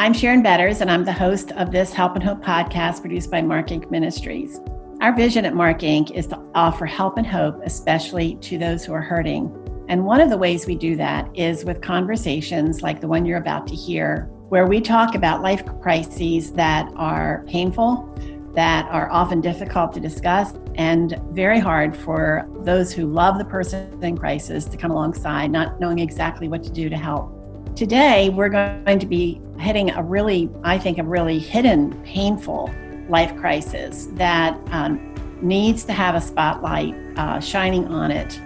I'm 0.00 0.14
Sharon 0.14 0.42
Betters, 0.42 0.80
and 0.80 0.90
I'm 0.90 1.04
the 1.04 1.12
host 1.12 1.52
of 1.52 1.72
this 1.72 1.92
Help 1.92 2.14
and 2.14 2.24
Hope 2.24 2.42
podcast 2.42 3.02
produced 3.02 3.30
by 3.30 3.42
Mark 3.42 3.66
Inc. 3.66 3.90
Ministries. 3.90 4.58
Our 5.02 5.14
vision 5.14 5.44
at 5.44 5.54
Mark 5.54 5.80
Inc. 5.80 6.10
is 6.12 6.26
to 6.28 6.40
offer 6.54 6.86
help 6.86 7.18
and 7.18 7.26
hope, 7.26 7.60
especially 7.66 8.36
to 8.36 8.56
those 8.56 8.82
who 8.82 8.94
are 8.94 9.02
hurting. 9.02 9.54
And 9.90 10.06
one 10.06 10.22
of 10.22 10.30
the 10.30 10.38
ways 10.38 10.64
we 10.64 10.74
do 10.74 10.96
that 10.96 11.28
is 11.36 11.66
with 11.66 11.82
conversations 11.82 12.80
like 12.80 13.02
the 13.02 13.08
one 13.08 13.26
you're 13.26 13.36
about 13.36 13.66
to 13.66 13.74
hear, 13.74 14.22
where 14.48 14.66
we 14.66 14.80
talk 14.80 15.14
about 15.14 15.42
life 15.42 15.66
crises 15.82 16.50
that 16.54 16.90
are 16.96 17.44
painful, 17.46 18.08
that 18.54 18.88
are 18.90 19.10
often 19.10 19.42
difficult 19.42 19.92
to 19.92 20.00
discuss, 20.00 20.54
and 20.76 21.20
very 21.32 21.60
hard 21.60 21.94
for 21.94 22.48
those 22.60 22.90
who 22.90 23.04
love 23.04 23.36
the 23.36 23.44
person 23.44 24.02
in 24.02 24.16
crisis 24.16 24.64
to 24.64 24.78
come 24.78 24.92
alongside, 24.92 25.50
not 25.50 25.78
knowing 25.78 25.98
exactly 25.98 26.48
what 26.48 26.62
to 26.62 26.70
do 26.70 26.88
to 26.88 26.96
help. 26.96 27.36
Today, 27.76 28.28
we're 28.28 28.48
going 28.48 28.98
to 28.98 29.06
be 29.06 29.40
hitting 29.58 29.90
a 29.90 30.02
really, 30.02 30.50
I 30.64 30.78
think, 30.78 30.98
a 30.98 31.02
really 31.02 31.38
hidden, 31.38 31.98
painful 32.02 32.70
life 33.08 33.34
crisis 33.36 34.08
that 34.12 34.58
um, 34.70 35.14
needs 35.40 35.84
to 35.84 35.92
have 35.92 36.14
a 36.14 36.20
spotlight 36.20 36.94
uh, 37.16 37.40
shining 37.40 37.86
on 37.88 38.10
it. 38.10 38.40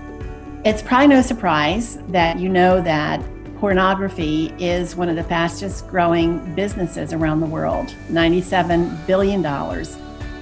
It's 0.64 0.82
probably 0.82 1.08
no 1.08 1.22
surprise 1.22 1.98
that 2.08 2.38
you 2.38 2.48
know 2.48 2.80
that 2.82 3.24
pornography 3.56 4.54
is 4.58 4.94
one 4.94 5.08
of 5.08 5.16
the 5.16 5.24
fastest 5.24 5.88
growing 5.88 6.54
businesses 6.54 7.12
around 7.12 7.40
the 7.40 7.46
world 7.46 7.94
$97 8.08 9.06
billion 9.06 9.44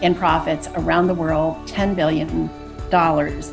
in 0.02 0.14
profits 0.14 0.68
around 0.74 1.06
the 1.06 1.14
world, 1.14 1.56
$10 1.66 1.96
billion 1.96 2.50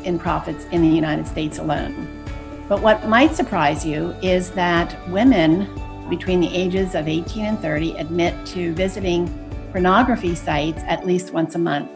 in 0.04 0.18
profits 0.18 0.66
in 0.66 0.82
the 0.82 0.88
United 0.88 1.26
States 1.26 1.58
alone. 1.58 2.19
But 2.70 2.82
what 2.82 3.08
might 3.08 3.34
surprise 3.34 3.84
you 3.84 4.14
is 4.22 4.52
that 4.52 4.96
women 5.08 5.68
between 6.08 6.38
the 6.38 6.54
ages 6.54 6.94
of 6.94 7.08
18 7.08 7.44
and 7.44 7.58
30 7.58 7.96
admit 7.96 8.46
to 8.46 8.72
visiting 8.74 9.26
pornography 9.72 10.36
sites 10.36 10.80
at 10.86 11.04
least 11.04 11.32
once 11.32 11.56
a 11.56 11.58
month. 11.58 11.90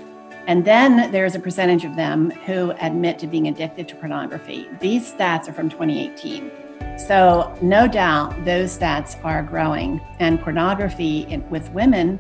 And 0.48 0.64
then 0.64 1.12
there's 1.12 1.36
a 1.36 1.38
percentage 1.38 1.84
of 1.84 1.94
them 1.94 2.32
who 2.44 2.72
admit 2.80 3.20
to 3.20 3.28
being 3.28 3.46
addicted 3.46 3.86
to 3.86 3.94
pornography. 3.94 4.68
These 4.80 5.14
stats 5.14 5.48
are 5.48 5.52
from 5.52 5.70
2018. 5.70 6.50
So, 6.98 7.56
no 7.62 7.86
doubt 7.86 8.44
those 8.44 8.76
stats 8.76 9.24
are 9.24 9.44
growing. 9.44 10.00
And 10.18 10.40
pornography 10.40 11.20
in, 11.28 11.48
with 11.50 11.70
women 11.70 12.18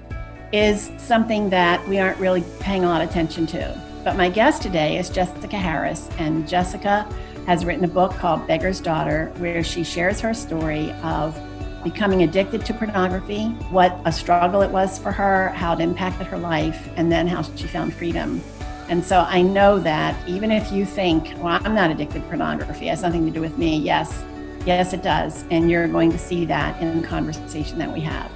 is 0.52 0.92
something 0.96 1.50
that 1.50 1.86
we 1.88 1.98
aren't 1.98 2.20
really 2.20 2.44
paying 2.60 2.84
a 2.84 2.88
lot 2.88 3.02
of 3.02 3.10
attention 3.10 3.48
to. 3.48 3.82
But 4.04 4.16
my 4.16 4.28
guest 4.28 4.62
today 4.62 4.96
is 4.96 5.10
Jessica 5.10 5.56
Harris. 5.56 6.08
And 6.18 6.46
Jessica 6.46 7.08
has 7.46 7.64
written 7.64 7.84
a 7.84 7.88
book 7.88 8.12
called 8.12 8.46
Beggar's 8.46 8.80
Daughter, 8.80 9.32
where 9.38 9.62
she 9.62 9.84
shares 9.84 10.20
her 10.20 10.34
story 10.34 10.92
of 11.02 11.38
becoming 11.84 12.22
addicted 12.22 12.64
to 12.64 12.74
pornography, 12.74 13.44
what 13.70 14.00
a 14.06 14.12
struggle 14.12 14.62
it 14.62 14.70
was 14.70 14.98
for 14.98 15.12
her, 15.12 15.50
how 15.50 15.74
it 15.74 15.80
impacted 15.80 16.26
her 16.26 16.38
life, 16.38 16.88
and 16.96 17.12
then 17.12 17.26
how 17.26 17.42
she 17.42 17.66
found 17.66 17.92
freedom. 17.92 18.40
And 18.88 19.04
so 19.04 19.20
I 19.20 19.42
know 19.42 19.78
that 19.80 20.16
even 20.28 20.50
if 20.50 20.72
you 20.72 20.84
think, 20.84 21.34
well, 21.38 21.60
I'm 21.62 21.74
not 21.74 21.90
addicted 21.90 22.20
to 22.22 22.28
pornography, 22.28 22.86
it 22.86 22.90
has 22.90 23.02
nothing 23.02 23.24
to 23.26 23.30
do 23.30 23.40
with 23.40 23.58
me, 23.58 23.78
yes, 23.78 24.24
yes, 24.66 24.92
it 24.92 25.02
does. 25.02 25.44
And 25.50 25.70
you're 25.70 25.88
going 25.88 26.10
to 26.12 26.18
see 26.18 26.44
that 26.46 26.80
in 26.82 27.02
the 27.02 27.06
conversation 27.06 27.78
that 27.78 27.92
we 27.92 28.00
have. 28.00 28.30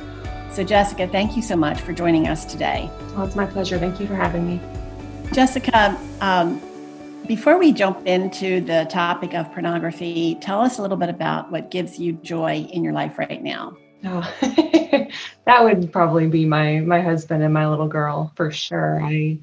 So, 0.53 0.65
Jessica, 0.65 1.07
thank 1.09 1.37
you 1.37 1.43
so 1.43 1.57
much 1.57 1.81
for 1.81 1.93
joining 1.93 2.29
us 2.29 2.45
today. 2.45 2.91
Well, 3.15 3.25
it's 3.25 3.37
my 3.37 3.47
pleasure. 3.47 3.79
Thank 3.79 4.01
you 4.01 4.07
for 4.07 4.15
having 4.15 4.47
me. 4.47 4.61
Jessica, 5.33 5.99
um, 6.21 6.61
before 7.29 7.59
we 7.59 7.73
jump 7.73 8.07
into 8.07 8.63
the 8.63 8.87
topic 8.91 9.35
of 9.35 9.53
pornography, 9.53 10.37
tell 10.41 10.63
us 10.63 10.79
a 10.79 10.83
little 10.83 10.97
bit 10.97 11.11
about 11.11 11.53
what 11.53 11.71
gives 11.71 11.99
you 11.99 12.15
joy 12.15 12.67
in 12.73 12.83
your 12.83 12.95
life 12.95 13.19
right 13.19 13.43
now. 13.43 13.77
Oh, 14.05 14.35
that 15.45 15.63
would 15.63 15.93
probably 15.93 16.27
be 16.27 16.47
my 16.47 16.81
my 16.81 17.01
husband 17.01 17.43
and 17.43 17.53
my 17.53 17.69
little 17.69 17.87
girl 17.87 18.33
for 18.35 18.51
sure. 18.51 19.01
I 19.03 19.39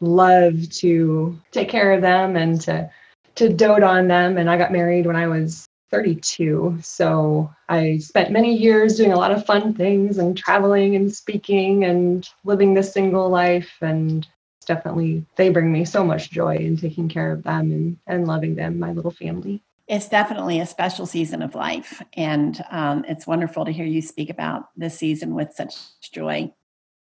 love 0.00 0.68
to 0.70 1.38
take 1.52 1.68
care 1.68 1.92
of 1.92 2.02
them 2.02 2.36
and 2.36 2.60
to 2.62 2.90
to 3.36 3.48
dote 3.48 3.84
on 3.84 4.08
them. 4.08 4.36
And 4.36 4.50
I 4.50 4.58
got 4.58 4.72
married 4.72 5.06
when 5.06 5.16
I 5.16 5.28
was 5.28 5.68
32, 5.90 6.78
so 6.82 7.50
I 7.68 7.98
spent 7.98 8.32
many 8.32 8.54
years 8.56 8.96
doing 8.96 9.12
a 9.12 9.16
lot 9.16 9.30
of 9.30 9.46
fun 9.46 9.74
things 9.74 10.18
and 10.18 10.36
traveling 10.36 10.96
and 10.96 11.14
speaking 11.14 11.84
and 11.84 12.28
living 12.44 12.74
the 12.74 12.82
single 12.82 13.30
life 13.30 13.70
and 13.80 14.26
definitely 14.68 15.24
they 15.36 15.48
bring 15.48 15.72
me 15.72 15.84
so 15.84 16.04
much 16.04 16.30
joy 16.30 16.56
in 16.56 16.76
taking 16.76 17.08
care 17.08 17.32
of 17.32 17.42
them 17.42 17.72
and, 17.72 17.98
and 18.06 18.28
loving 18.28 18.54
them 18.54 18.78
my 18.78 18.92
little 18.92 19.10
family. 19.10 19.60
It's 19.88 20.08
definitely 20.08 20.60
a 20.60 20.66
special 20.66 21.06
season 21.06 21.42
of 21.42 21.54
life 21.54 22.02
and 22.12 22.62
um, 22.70 23.04
it's 23.08 23.26
wonderful 23.26 23.64
to 23.64 23.72
hear 23.72 23.86
you 23.86 24.02
speak 24.02 24.30
about 24.30 24.68
this 24.76 24.96
season 24.96 25.34
with 25.34 25.52
such 25.54 25.74
joy. 26.12 26.52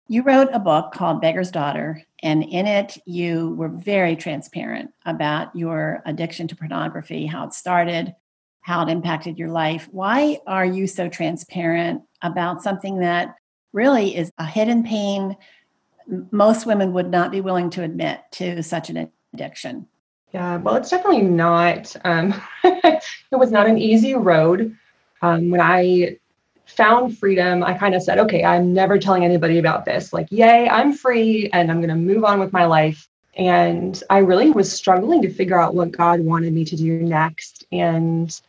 You 0.07 0.21
wrote 0.21 0.49
a 0.53 0.59
book 0.59 0.93
called 0.93 1.19
beggar's 1.19 1.51
daughter 1.51 2.01
and 2.23 2.43
in 2.43 2.65
it 2.65 2.97
you 3.05 3.55
were 3.55 3.67
very 3.67 4.15
transparent 4.15 4.91
about 5.05 5.53
your 5.53 6.01
addiction 6.05 6.47
to 6.47 6.55
pornography 6.55 7.25
how 7.25 7.47
it 7.47 7.53
started 7.53 8.15
how 8.67 8.85
it 8.85 8.91
impacted 8.91 9.39
your 9.39 9.47
life. 9.47 9.87
Why 9.91 10.39
are 10.45 10.65
you 10.65 10.87
so 10.87 11.07
transparent 11.07 12.01
about 12.21 12.61
something 12.61 12.99
that 12.99 13.33
really 13.71 14.13
is 14.13 14.29
a 14.37 14.45
hidden 14.45 14.83
pain 14.83 15.37
most 16.31 16.65
women 16.65 16.93
would 16.93 17.09
not 17.09 17.31
be 17.31 17.41
willing 17.41 17.69
to 17.71 17.83
admit 17.83 18.21
to 18.31 18.63
such 18.63 18.89
an 18.89 19.11
addiction. 19.33 19.87
Yeah, 20.33 20.57
well, 20.57 20.75
it's 20.75 20.89
definitely 20.89 21.21
not. 21.21 21.95
Um, 22.03 22.33
it 22.63 23.03
was 23.31 23.51
not 23.51 23.67
an 23.67 23.77
easy 23.77 24.13
road. 24.13 24.75
Um, 25.21 25.49
when 25.49 25.61
I 25.61 26.17
found 26.65 27.17
freedom, 27.17 27.63
I 27.63 27.73
kind 27.73 27.95
of 27.95 28.03
said, 28.03 28.19
okay, 28.19 28.43
I'm 28.43 28.73
never 28.73 28.97
telling 28.97 29.23
anybody 29.23 29.57
about 29.57 29.85
this. 29.85 30.11
Like, 30.11 30.27
yay, 30.31 30.67
I'm 30.67 30.93
free 30.93 31.49
and 31.53 31.71
I'm 31.71 31.77
going 31.77 31.89
to 31.89 31.95
move 31.95 32.23
on 32.23 32.39
with 32.39 32.51
my 32.51 32.65
life. 32.65 33.07
And 33.35 34.01
I 34.09 34.19
really 34.19 34.51
was 34.51 34.71
struggling 34.71 35.21
to 35.21 35.33
figure 35.33 35.59
out 35.59 35.75
what 35.75 35.91
God 35.91 36.19
wanted 36.19 36.53
me 36.53 36.65
to 36.65 36.75
do 36.75 36.99
next. 37.01 37.65
And 37.71 38.39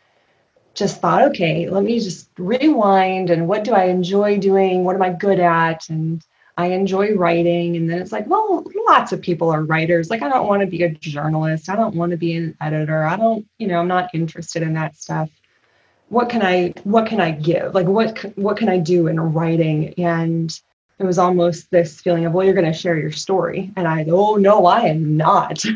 just 0.74 1.00
thought, 1.00 1.22
okay, 1.22 1.68
let 1.68 1.82
me 1.82 2.00
just 2.00 2.28
rewind 2.38 3.30
and 3.30 3.48
what 3.48 3.64
do 3.64 3.74
I 3.74 3.84
enjoy 3.84 4.38
doing? 4.38 4.84
What 4.84 4.94
am 4.94 5.02
I 5.02 5.10
good 5.10 5.40
at? 5.40 5.88
And 5.88 6.24
I 6.58 6.66
enjoy 6.66 7.14
writing. 7.14 7.76
And 7.76 7.88
then 7.88 8.02
it's 8.02 8.10
like, 8.10 8.26
well, 8.26 8.66
lots 8.88 9.12
of 9.12 9.22
people 9.22 9.48
are 9.48 9.62
writers. 9.62 10.10
Like, 10.10 10.22
I 10.22 10.28
don't 10.28 10.48
want 10.48 10.60
to 10.60 10.66
be 10.66 10.82
a 10.82 10.90
journalist. 10.90 11.68
I 11.68 11.76
don't 11.76 11.94
want 11.94 12.10
to 12.10 12.16
be 12.16 12.34
an 12.34 12.56
editor. 12.60 13.04
I 13.04 13.16
don't, 13.16 13.46
you 13.58 13.68
know, 13.68 13.78
I'm 13.78 13.86
not 13.86 14.10
interested 14.12 14.64
in 14.64 14.74
that 14.74 14.96
stuff. 14.96 15.30
What 16.08 16.28
can 16.28 16.42
I, 16.42 16.74
what 16.82 17.06
can 17.06 17.20
I 17.20 17.30
give? 17.30 17.76
Like, 17.76 17.86
what, 17.86 18.18
what 18.36 18.56
can 18.56 18.68
I 18.68 18.78
do 18.78 19.06
in 19.06 19.20
writing? 19.20 19.94
And 19.98 20.50
it 20.98 21.04
was 21.04 21.16
almost 21.16 21.70
this 21.70 22.00
feeling 22.00 22.26
of, 22.26 22.32
well, 22.32 22.44
you're 22.44 22.54
going 22.54 22.70
to 22.70 22.76
share 22.76 22.98
your 22.98 23.12
story. 23.12 23.70
And 23.76 23.86
I, 23.86 24.04
oh, 24.10 24.34
no, 24.34 24.66
I 24.66 24.80
am 24.80 25.16
not. 25.16 25.60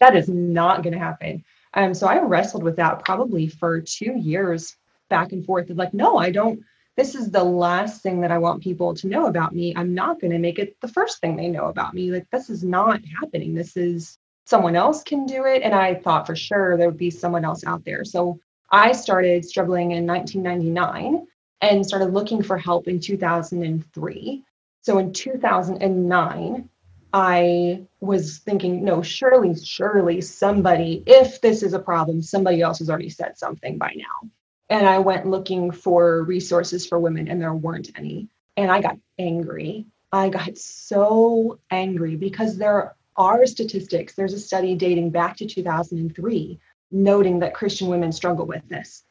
that 0.00 0.16
is 0.16 0.28
not 0.28 0.82
going 0.82 0.94
to 0.94 0.98
happen. 0.98 1.44
Um, 1.74 1.94
so 1.94 2.08
I 2.08 2.20
wrestled 2.20 2.64
with 2.64 2.76
that 2.76 3.04
probably 3.04 3.46
for 3.46 3.80
two 3.80 4.18
years 4.18 4.74
back 5.08 5.30
and 5.30 5.44
forth 5.46 5.70
of 5.70 5.76
like, 5.76 5.94
no, 5.94 6.16
I 6.16 6.32
don't, 6.32 6.64
this 6.96 7.14
is 7.14 7.30
the 7.30 7.42
last 7.42 8.02
thing 8.02 8.20
that 8.20 8.30
I 8.30 8.38
want 8.38 8.62
people 8.62 8.94
to 8.94 9.08
know 9.08 9.26
about 9.26 9.54
me. 9.54 9.74
I'm 9.76 9.94
not 9.94 10.20
going 10.20 10.32
to 10.32 10.38
make 10.38 10.58
it 10.58 10.80
the 10.80 10.88
first 10.88 11.20
thing 11.20 11.36
they 11.36 11.48
know 11.48 11.66
about 11.66 11.92
me. 11.92 12.10
Like, 12.10 12.30
this 12.30 12.50
is 12.50 12.62
not 12.62 13.00
happening. 13.20 13.54
This 13.54 13.76
is 13.76 14.18
someone 14.44 14.76
else 14.76 15.02
can 15.02 15.26
do 15.26 15.44
it. 15.44 15.62
And 15.62 15.74
I 15.74 15.94
thought 15.94 16.26
for 16.26 16.36
sure 16.36 16.76
there 16.76 16.88
would 16.88 16.98
be 16.98 17.10
someone 17.10 17.44
else 17.44 17.64
out 17.64 17.84
there. 17.84 18.04
So 18.04 18.38
I 18.70 18.92
started 18.92 19.44
struggling 19.44 19.90
in 19.92 20.06
1999 20.06 21.26
and 21.60 21.86
started 21.86 22.12
looking 22.12 22.42
for 22.42 22.58
help 22.58 22.86
in 22.86 23.00
2003. 23.00 24.44
So 24.82 24.98
in 24.98 25.12
2009, 25.12 26.68
I 27.12 27.82
was 28.00 28.38
thinking, 28.38 28.84
no, 28.84 29.02
surely, 29.02 29.54
surely 29.56 30.20
somebody, 30.20 31.02
if 31.06 31.40
this 31.40 31.62
is 31.62 31.72
a 31.72 31.78
problem, 31.78 32.22
somebody 32.22 32.60
else 32.60 32.80
has 32.80 32.90
already 32.90 33.08
said 33.08 33.38
something 33.38 33.78
by 33.78 33.94
now 33.96 34.30
and 34.70 34.86
I 34.86 34.98
went 34.98 35.26
looking 35.26 35.70
for 35.70 36.22
resources 36.22 36.86
for 36.86 36.98
women, 36.98 37.28
and 37.28 37.40
there 37.40 37.54
weren't 37.54 37.90
any. 37.96 38.28
And 38.56 38.70
I 38.70 38.80
got 38.80 38.98
angry. 39.18 39.86
I 40.12 40.28
got 40.28 40.56
so 40.56 41.58
angry 41.70 42.16
because 42.16 42.56
there 42.56 42.94
are 43.16 43.46
statistics. 43.46 44.14
There's 44.14 44.32
a 44.32 44.38
study 44.38 44.74
dating 44.74 45.10
back 45.10 45.36
to 45.38 45.46
2003 45.46 46.58
noting 46.90 47.40
that 47.40 47.54
Christian 47.54 47.88
women 47.88 48.12
struggle 48.12 48.46
with 48.46 48.66
this. 48.68 49.02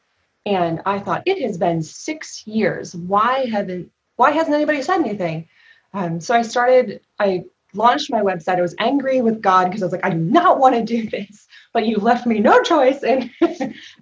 And 0.46 0.80
I 0.86 0.98
thought 0.98 1.22
it 1.26 1.40
has 1.42 1.58
been 1.58 1.82
six 1.82 2.46
years. 2.46 2.94
Why 2.94 3.46
haven't 3.46 3.90
why 4.16 4.30
hasn't 4.30 4.54
anybody 4.54 4.82
said 4.82 5.00
anything? 5.00 5.48
Um, 5.92 6.20
so 6.20 6.34
I 6.34 6.42
started. 6.42 7.00
I 7.18 7.44
launched 7.72 8.10
my 8.10 8.20
website. 8.20 8.58
I 8.58 8.62
was 8.62 8.74
angry 8.78 9.20
with 9.20 9.42
God 9.42 9.64
because 9.64 9.82
I 9.82 9.86
was 9.86 9.92
like, 9.92 10.04
I 10.04 10.10
do 10.10 10.18
not 10.18 10.58
want 10.58 10.74
to 10.74 10.82
do 10.82 11.08
this, 11.08 11.46
but 11.72 11.86
you 11.86 11.96
left 11.96 12.26
me 12.26 12.40
no 12.40 12.62
choice. 12.62 13.02
And 13.02 13.30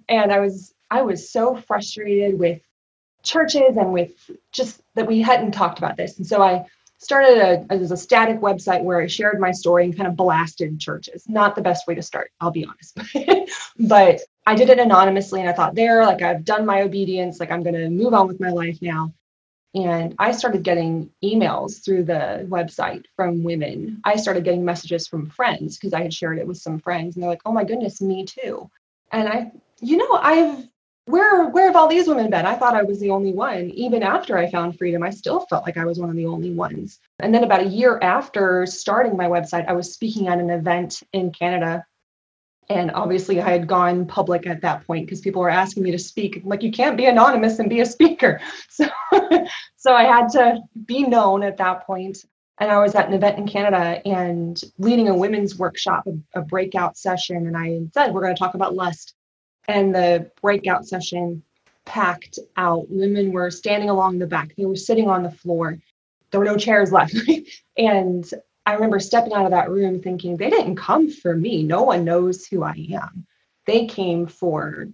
and 0.09 0.31
I 0.31 0.39
was 0.39 0.73
I 0.93 1.01
was 1.01 1.31
so 1.31 1.55
frustrated 1.55 2.37
with 2.37 2.61
churches 3.23 3.77
and 3.77 3.91
with 3.91 4.11
just 4.51 4.79
that 4.93 5.07
we 5.07 5.21
hadn't 5.21 5.53
talked 5.53 5.79
about 5.79 5.97
this. 5.97 6.17
And 6.19 6.27
so 6.27 6.43
I 6.43 6.67
started 6.99 7.39
a, 7.39 7.73
as 7.73 7.89
a 7.89 7.97
static 7.97 8.39
website 8.41 8.83
where 8.83 9.01
I 9.01 9.07
shared 9.07 9.39
my 9.39 9.51
story 9.51 9.85
and 9.85 9.97
kind 9.97 10.07
of 10.07 10.15
blasted 10.15 10.79
churches. 10.79 11.27
Not 11.27 11.55
the 11.55 11.63
best 11.63 11.87
way 11.87 11.95
to 11.95 12.03
start, 12.03 12.29
I'll 12.39 12.51
be 12.51 12.67
honest. 12.67 13.51
but 13.79 14.21
I 14.45 14.53
did 14.53 14.69
it 14.69 14.77
anonymously 14.77 15.39
and 15.39 15.49
I 15.49 15.53
thought, 15.53 15.73
there, 15.73 16.05
like 16.05 16.21
I've 16.21 16.45
done 16.45 16.63
my 16.63 16.83
obedience, 16.83 17.39
like 17.39 17.49
I'm 17.49 17.63
going 17.63 17.73
to 17.73 17.89
move 17.89 18.13
on 18.13 18.27
with 18.27 18.39
my 18.39 18.51
life 18.51 18.77
now. 18.79 19.15
And 19.73 20.13
I 20.19 20.31
started 20.31 20.61
getting 20.61 21.09
emails 21.23 21.83
through 21.83 22.03
the 22.03 22.45
website 22.47 23.05
from 23.15 23.43
women. 23.43 23.99
I 24.03 24.17
started 24.17 24.43
getting 24.43 24.63
messages 24.63 25.07
from 25.07 25.31
friends 25.31 25.75
because 25.75 25.93
I 25.93 26.03
had 26.03 26.13
shared 26.13 26.37
it 26.37 26.45
with 26.45 26.57
some 26.57 26.77
friends, 26.77 27.15
and 27.15 27.23
they're 27.23 27.31
like, 27.31 27.41
"Oh 27.43 27.51
my 27.51 27.63
goodness, 27.63 27.99
me 27.99 28.23
too." 28.23 28.69
And 29.11 29.27
I, 29.27 29.51
you 29.81 29.97
know, 29.97 30.11
I've 30.11 30.67
where 31.05 31.49
where 31.49 31.67
have 31.67 31.75
all 31.75 31.87
these 31.87 32.07
women 32.07 32.29
been? 32.29 32.45
I 32.45 32.55
thought 32.55 32.75
I 32.75 32.83
was 32.83 32.99
the 32.99 33.09
only 33.09 33.33
one. 33.33 33.69
Even 33.71 34.03
after 34.03 34.37
I 34.37 34.49
found 34.49 34.77
freedom, 34.77 35.03
I 35.03 35.09
still 35.09 35.41
felt 35.41 35.65
like 35.65 35.77
I 35.77 35.85
was 35.85 35.99
one 35.99 36.09
of 36.09 36.15
the 36.15 36.25
only 36.25 36.51
ones. 36.51 36.99
And 37.19 37.33
then 37.33 37.43
about 37.43 37.61
a 37.61 37.67
year 37.67 37.99
after 38.01 38.65
starting 38.65 39.17
my 39.17 39.27
website, 39.27 39.67
I 39.67 39.73
was 39.73 39.93
speaking 39.93 40.27
at 40.27 40.39
an 40.39 40.49
event 40.49 41.03
in 41.11 41.31
Canada. 41.31 41.85
And 42.69 42.91
obviously 42.91 43.41
I 43.41 43.49
had 43.49 43.67
gone 43.67 44.05
public 44.05 44.47
at 44.47 44.61
that 44.61 44.87
point 44.87 45.05
because 45.05 45.19
people 45.19 45.41
were 45.41 45.49
asking 45.49 45.83
me 45.83 45.91
to 45.91 45.99
speak. 45.99 46.41
Like 46.45 46.63
you 46.63 46.71
can't 46.71 46.95
be 46.95 47.05
anonymous 47.05 47.59
and 47.59 47.69
be 47.69 47.81
a 47.81 47.85
speaker. 47.85 48.39
So 48.69 48.87
so 49.75 49.93
I 49.93 50.03
had 50.03 50.29
to 50.29 50.61
be 50.85 51.03
known 51.03 51.43
at 51.43 51.57
that 51.57 51.85
point. 51.85 52.19
And 52.59 52.71
I 52.71 52.79
was 52.79 52.95
at 52.95 53.07
an 53.07 53.13
event 53.13 53.37
in 53.37 53.47
Canada 53.47 54.01
and 54.07 54.59
leading 54.77 55.09
a 55.09 55.15
women's 55.15 55.57
workshop, 55.57 56.07
a, 56.07 56.39
a 56.39 56.41
breakout 56.41 56.97
session. 56.97 57.47
And 57.47 57.57
I 57.57 57.81
said, 57.93 58.13
we're 58.13 58.21
going 58.21 58.35
to 58.35 58.39
talk 58.39 58.53
about 58.53 58.75
lust 58.75 59.15
and 59.67 59.93
the 59.93 60.31
breakout 60.41 60.87
session 60.87 61.43
packed 61.85 62.39
out. 62.57 62.89
Women 62.89 63.31
were 63.31 63.51
standing 63.51 63.89
along 63.89 64.19
the 64.19 64.27
back, 64.27 64.55
they 64.55 64.65
were 64.65 64.75
sitting 64.75 65.09
on 65.09 65.23
the 65.23 65.31
floor. 65.31 65.77
There 66.31 66.39
were 66.39 66.45
no 66.45 66.57
chairs 66.57 66.91
left. 66.91 67.15
and 67.77 68.29
I 68.65 68.73
remember 68.73 68.99
stepping 68.99 69.33
out 69.33 69.45
of 69.45 69.51
that 69.51 69.69
room 69.69 70.01
thinking, 70.01 70.37
they 70.37 70.49
didn't 70.49 70.77
come 70.77 71.09
for 71.09 71.35
me. 71.35 71.63
No 71.63 71.83
one 71.83 72.05
knows 72.05 72.45
who 72.45 72.63
I 72.63 72.87
am. 72.93 73.27
They 73.65 73.85
came 73.85 74.25
for 74.25 74.87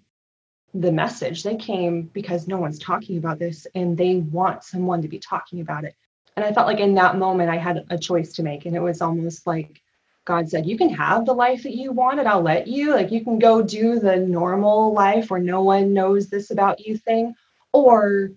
the 0.73 0.91
message. 0.91 1.43
They 1.43 1.55
came 1.55 2.03
because 2.03 2.47
no 2.47 2.57
one's 2.57 2.79
talking 2.79 3.17
about 3.17 3.39
this 3.39 3.67
and 3.75 3.97
they 3.97 4.17
want 4.17 4.63
someone 4.63 5.01
to 5.01 5.07
be 5.07 5.19
talking 5.19 5.61
about 5.61 5.83
it. 5.83 5.95
And 6.35 6.45
I 6.45 6.51
felt 6.51 6.67
like 6.67 6.79
in 6.79 6.95
that 6.95 7.17
moment, 7.17 7.49
I 7.49 7.57
had 7.57 7.85
a 7.89 7.97
choice 7.97 8.33
to 8.33 8.43
make. 8.43 8.65
And 8.65 8.75
it 8.75 8.81
was 8.81 9.01
almost 9.01 9.45
like 9.47 9.81
God 10.29 10.47
said, 10.47 10.67
you 10.67 10.77
can 10.77 10.89
have 10.89 11.25
the 11.25 11.33
life 11.33 11.63
that 11.63 11.73
you 11.73 11.91
wanted. 11.91 12.27
I'll 12.27 12.43
let 12.43 12.67
you. 12.67 12.93
Like 12.93 13.11
you 13.11 13.23
can 13.23 13.39
go 13.39 13.63
do 13.63 13.99
the 13.99 14.15
normal 14.15 14.93
life 14.93 15.31
where 15.31 15.39
no 15.39 15.63
one 15.63 15.91
knows 15.91 16.27
this 16.27 16.51
about 16.51 16.85
you 16.85 16.97
thing, 16.97 17.33
or 17.73 18.29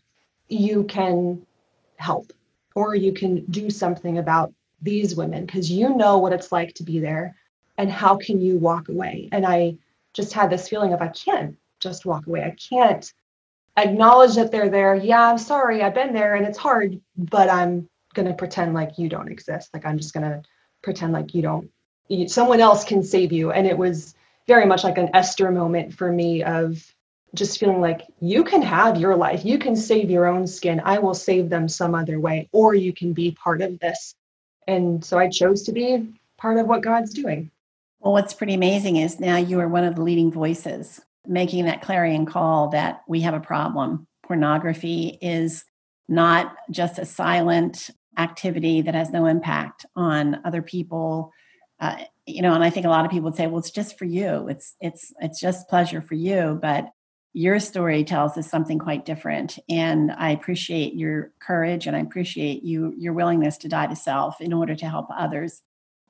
you 0.49 0.85
can 0.85 1.47
help, 1.97 2.33
or 2.75 2.95
you 2.95 3.13
can 3.13 3.45
do 3.45 3.69
something 3.69 4.17
about 4.17 4.55
these 4.81 5.15
women 5.15 5.45
because 5.45 5.71
you 5.71 5.95
know 5.95 6.17
what 6.17 6.33
it's 6.33 6.51
like 6.51 6.73
to 6.77 6.83
be 6.83 6.99
there. 6.99 7.37
And 7.77 7.93
how 7.93 8.17
can 8.17 8.41
you 8.41 8.57
walk 8.57 8.89
away? 8.89 9.29
And 9.31 9.45
I 9.45 9.77
just 10.15 10.33
had 10.33 10.49
this 10.49 10.71
feeling 10.71 10.95
of 10.95 11.03
I 11.03 11.09
can't 11.09 11.59
just 11.79 12.07
walk 12.07 12.27
away. 12.27 12.43
I 12.43 12.57
can't 12.71 13.13
acknowledge 13.77 14.37
that 14.37 14.51
they're 14.51 14.71
there. 14.71 14.95
Yeah, 14.95 15.29
I'm 15.29 15.37
sorry. 15.37 15.83
I've 15.83 15.93
been 15.93 16.15
there 16.15 16.37
and 16.37 16.47
it's 16.47 16.57
hard, 16.57 16.99
but 17.19 17.51
I'm 17.51 17.91
going 18.15 18.29
to 18.29 18.35
pretend 18.35 18.73
like 18.73 18.99
you 18.99 19.11
don't 19.11 19.31
exist. 19.31 19.69
Like 19.75 19.85
I'm 19.85 19.99
just 19.99 20.15
going 20.15 20.25
to 20.25 20.43
pretend 20.81 21.13
like 21.13 21.35
you 21.35 21.43
don't 21.43 21.71
someone 22.27 22.61
else 22.61 22.85
can 22.85 23.03
save 23.03 23.33
you. 23.33 23.53
And 23.53 23.67
it 23.67 23.77
was 23.77 24.15
very 24.47 24.67
much 24.67 24.85
like 24.85 24.99
an 24.99 25.11
esther 25.15 25.51
moment 25.51 25.95
for 25.95 26.13
me 26.13 26.43
of 26.43 26.85
just 27.35 27.59
feeling 27.59 27.81
like 27.81 28.03
you 28.21 28.45
can 28.45 28.61
have 28.61 29.01
your 29.01 29.17
life. 29.17 29.45
You 29.45 29.59
can 29.59 29.75
save 29.75 30.11
your 30.11 30.27
own 30.27 30.47
skin. 30.47 30.83
I 30.85 30.99
will 30.99 31.15
save 31.15 31.49
them 31.49 31.69
some 31.69 31.95
other 31.95 32.21
way 32.21 32.49
or 32.53 32.75
you 32.75 32.93
can 32.93 33.13
be 33.13 33.33
part 33.33 33.63
of 33.63 33.79
this. 33.79 34.15
And 34.67 35.05
so 35.05 35.19
i 35.19 35.29
chose 35.29 35.63
to 35.63 35.73
be 35.73 36.09
part 36.39 36.59
of 36.59 36.67
what 36.67 36.83
god's 36.83 37.15
doing. 37.15 37.51
Well 38.01 38.13
what's 38.13 38.35
pretty 38.35 38.55
amazing 38.55 38.97
is 38.97 39.19
now 39.19 39.37
you 39.37 39.61
are 39.61 39.69
one 39.69 39.85
of 39.85 39.97
the 39.97 40.03
leading 40.03 40.31
voices 40.31 41.01
making 41.27 41.65
that 41.67 41.83
clarion 41.83 42.27
call 42.27 42.69
that 42.69 43.03
we 43.07 43.21
have 43.21 43.35
a 43.35 43.41
problem. 43.41 44.07
Pornography 44.25 45.19
is 45.23 45.65
not 46.09 46.57
just 46.71 46.99
a 46.99 47.07
silent 47.07 47.91
activity 48.19 48.83
that 48.83 48.95
has 48.95 49.11
no 49.11 49.27
impact 49.27 49.87
on 49.97 50.41
other 50.45 50.61
people 50.63 51.33
uh, 51.83 51.97
you 52.27 52.41
know 52.41 52.55
and 52.55 52.63
i 52.63 52.71
think 52.71 52.87
a 52.87 52.89
lot 52.89 53.05
of 53.05 53.11
people 53.11 53.25
would 53.25 53.37
say 53.37 53.49
well 53.49 53.59
it's 53.59 53.71
just 53.71 53.99
for 53.99 54.05
you. 54.07 54.49
It's 54.49 54.77
it's 54.81 55.13
it's 55.21 55.41
just 55.41 55.69
pleasure 55.69 56.01
for 56.01 56.15
you. 56.15 56.59
But 56.63 56.91
your 57.35 57.59
story 57.59 58.05
tells 58.05 58.37
us 58.37 58.49
something 58.49 58.79
quite 58.79 59.05
different. 59.05 59.59
And 59.69 60.13
i 60.13 60.31
appreciate 60.31 60.95
your 60.95 61.33
courage 61.41 61.87
and 61.87 61.97
i 61.97 62.01
appreciate 62.01 62.63
you 62.63 62.95
your 62.97 63.13
willingness 63.13 63.59
to 63.59 63.69
die 63.69 63.89
to 63.89 63.97
self 63.97 64.41
in 64.41 64.53
order 64.53 64.75
to 64.77 64.89
help 64.89 65.07
others. 65.11 65.61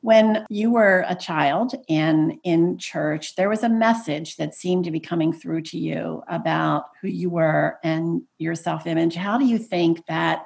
When 0.02 0.44
you 0.50 0.72
were 0.72 1.04
a 1.08 1.14
child 1.14 1.75
and 1.88 2.38
in 2.44 2.76
church 2.76 3.36
there 3.36 3.48
was 3.48 3.62
a 3.62 3.68
message 3.68 4.36
that 4.36 4.54
seemed 4.54 4.84
to 4.84 4.90
be 4.90 5.00
coming 5.00 5.32
through 5.32 5.62
to 5.62 5.78
you 5.78 6.22
about 6.28 6.84
who 7.00 7.08
you 7.08 7.30
were 7.30 7.78
and 7.82 8.22
your 8.38 8.54
self-image. 8.54 9.14
How 9.14 9.38
do 9.38 9.46
you 9.46 9.58
think 9.58 10.04
that 10.06 10.44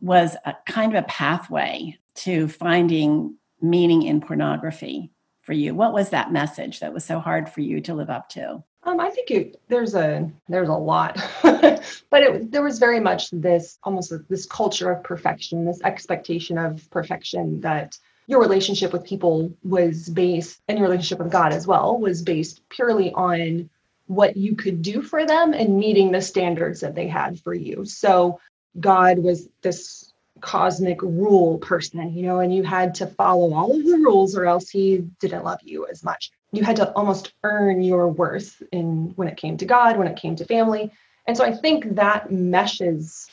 was 0.00 0.36
a 0.44 0.54
kind 0.66 0.94
of 0.94 1.04
a 1.04 1.06
pathway 1.06 1.98
to 2.16 2.48
finding 2.48 3.36
meaning 3.60 4.02
in 4.02 4.20
pornography 4.20 5.10
for 5.42 5.52
you? 5.52 5.74
What 5.74 5.92
was 5.92 6.10
that 6.10 6.32
message 6.32 6.80
that 6.80 6.92
was 6.92 7.04
so 7.04 7.20
hard 7.20 7.48
for 7.48 7.60
you 7.60 7.80
to 7.82 7.94
live 7.94 8.10
up 8.10 8.28
to? 8.30 8.62
Um, 8.82 9.00
I 9.00 9.10
think 9.10 9.30
it, 9.30 9.60
there's 9.68 9.94
a 9.94 10.30
there's 10.48 10.68
a 10.68 10.72
lot, 10.72 11.20
but 11.42 11.82
it, 12.12 12.52
there 12.52 12.62
was 12.62 12.78
very 12.78 13.00
much 13.00 13.30
this 13.32 13.78
almost 13.82 14.12
this 14.28 14.46
culture 14.46 14.90
of 14.90 15.02
perfection, 15.02 15.64
this 15.64 15.82
expectation 15.82 16.56
of 16.56 16.88
perfection 16.90 17.60
that 17.62 17.98
your 18.28 18.40
relationship 18.40 18.92
with 18.92 19.04
people 19.04 19.52
was 19.64 20.08
based, 20.08 20.60
and 20.68 20.78
your 20.78 20.86
relationship 20.86 21.18
with 21.18 21.32
God 21.32 21.52
as 21.52 21.66
well 21.66 21.98
was 21.98 22.22
based 22.22 22.68
purely 22.68 23.12
on 23.12 23.68
what 24.06 24.36
you 24.36 24.54
could 24.54 24.82
do 24.82 25.02
for 25.02 25.26
them 25.26 25.52
and 25.52 25.78
meeting 25.78 26.12
the 26.12 26.22
standards 26.22 26.80
that 26.80 26.94
they 26.94 27.08
had 27.08 27.40
for 27.40 27.54
you. 27.54 27.84
So 27.84 28.38
God 28.78 29.18
was 29.18 29.48
this 29.62 30.12
cosmic 30.46 31.02
rule 31.02 31.58
person, 31.58 32.16
you 32.16 32.22
know, 32.22 32.38
and 32.38 32.54
you 32.54 32.62
had 32.62 32.94
to 32.94 33.06
follow 33.06 33.52
all 33.52 33.76
of 33.76 33.84
the 33.84 33.96
rules 33.96 34.36
or 34.36 34.46
else 34.46 34.70
he 34.70 34.98
didn't 35.18 35.42
love 35.42 35.58
you 35.64 35.88
as 35.90 36.04
much. 36.04 36.30
You 36.52 36.62
had 36.62 36.76
to 36.76 36.92
almost 36.92 37.32
earn 37.42 37.82
your 37.82 38.06
worth 38.08 38.62
in 38.70 39.12
when 39.16 39.26
it 39.26 39.36
came 39.36 39.56
to 39.56 39.64
God, 39.64 39.98
when 39.98 40.06
it 40.06 40.16
came 40.16 40.36
to 40.36 40.44
family. 40.44 40.92
And 41.26 41.36
so 41.36 41.44
I 41.44 41.52
think 41.52 41.96
that 41.96 42.30
meshes 42.30 43.28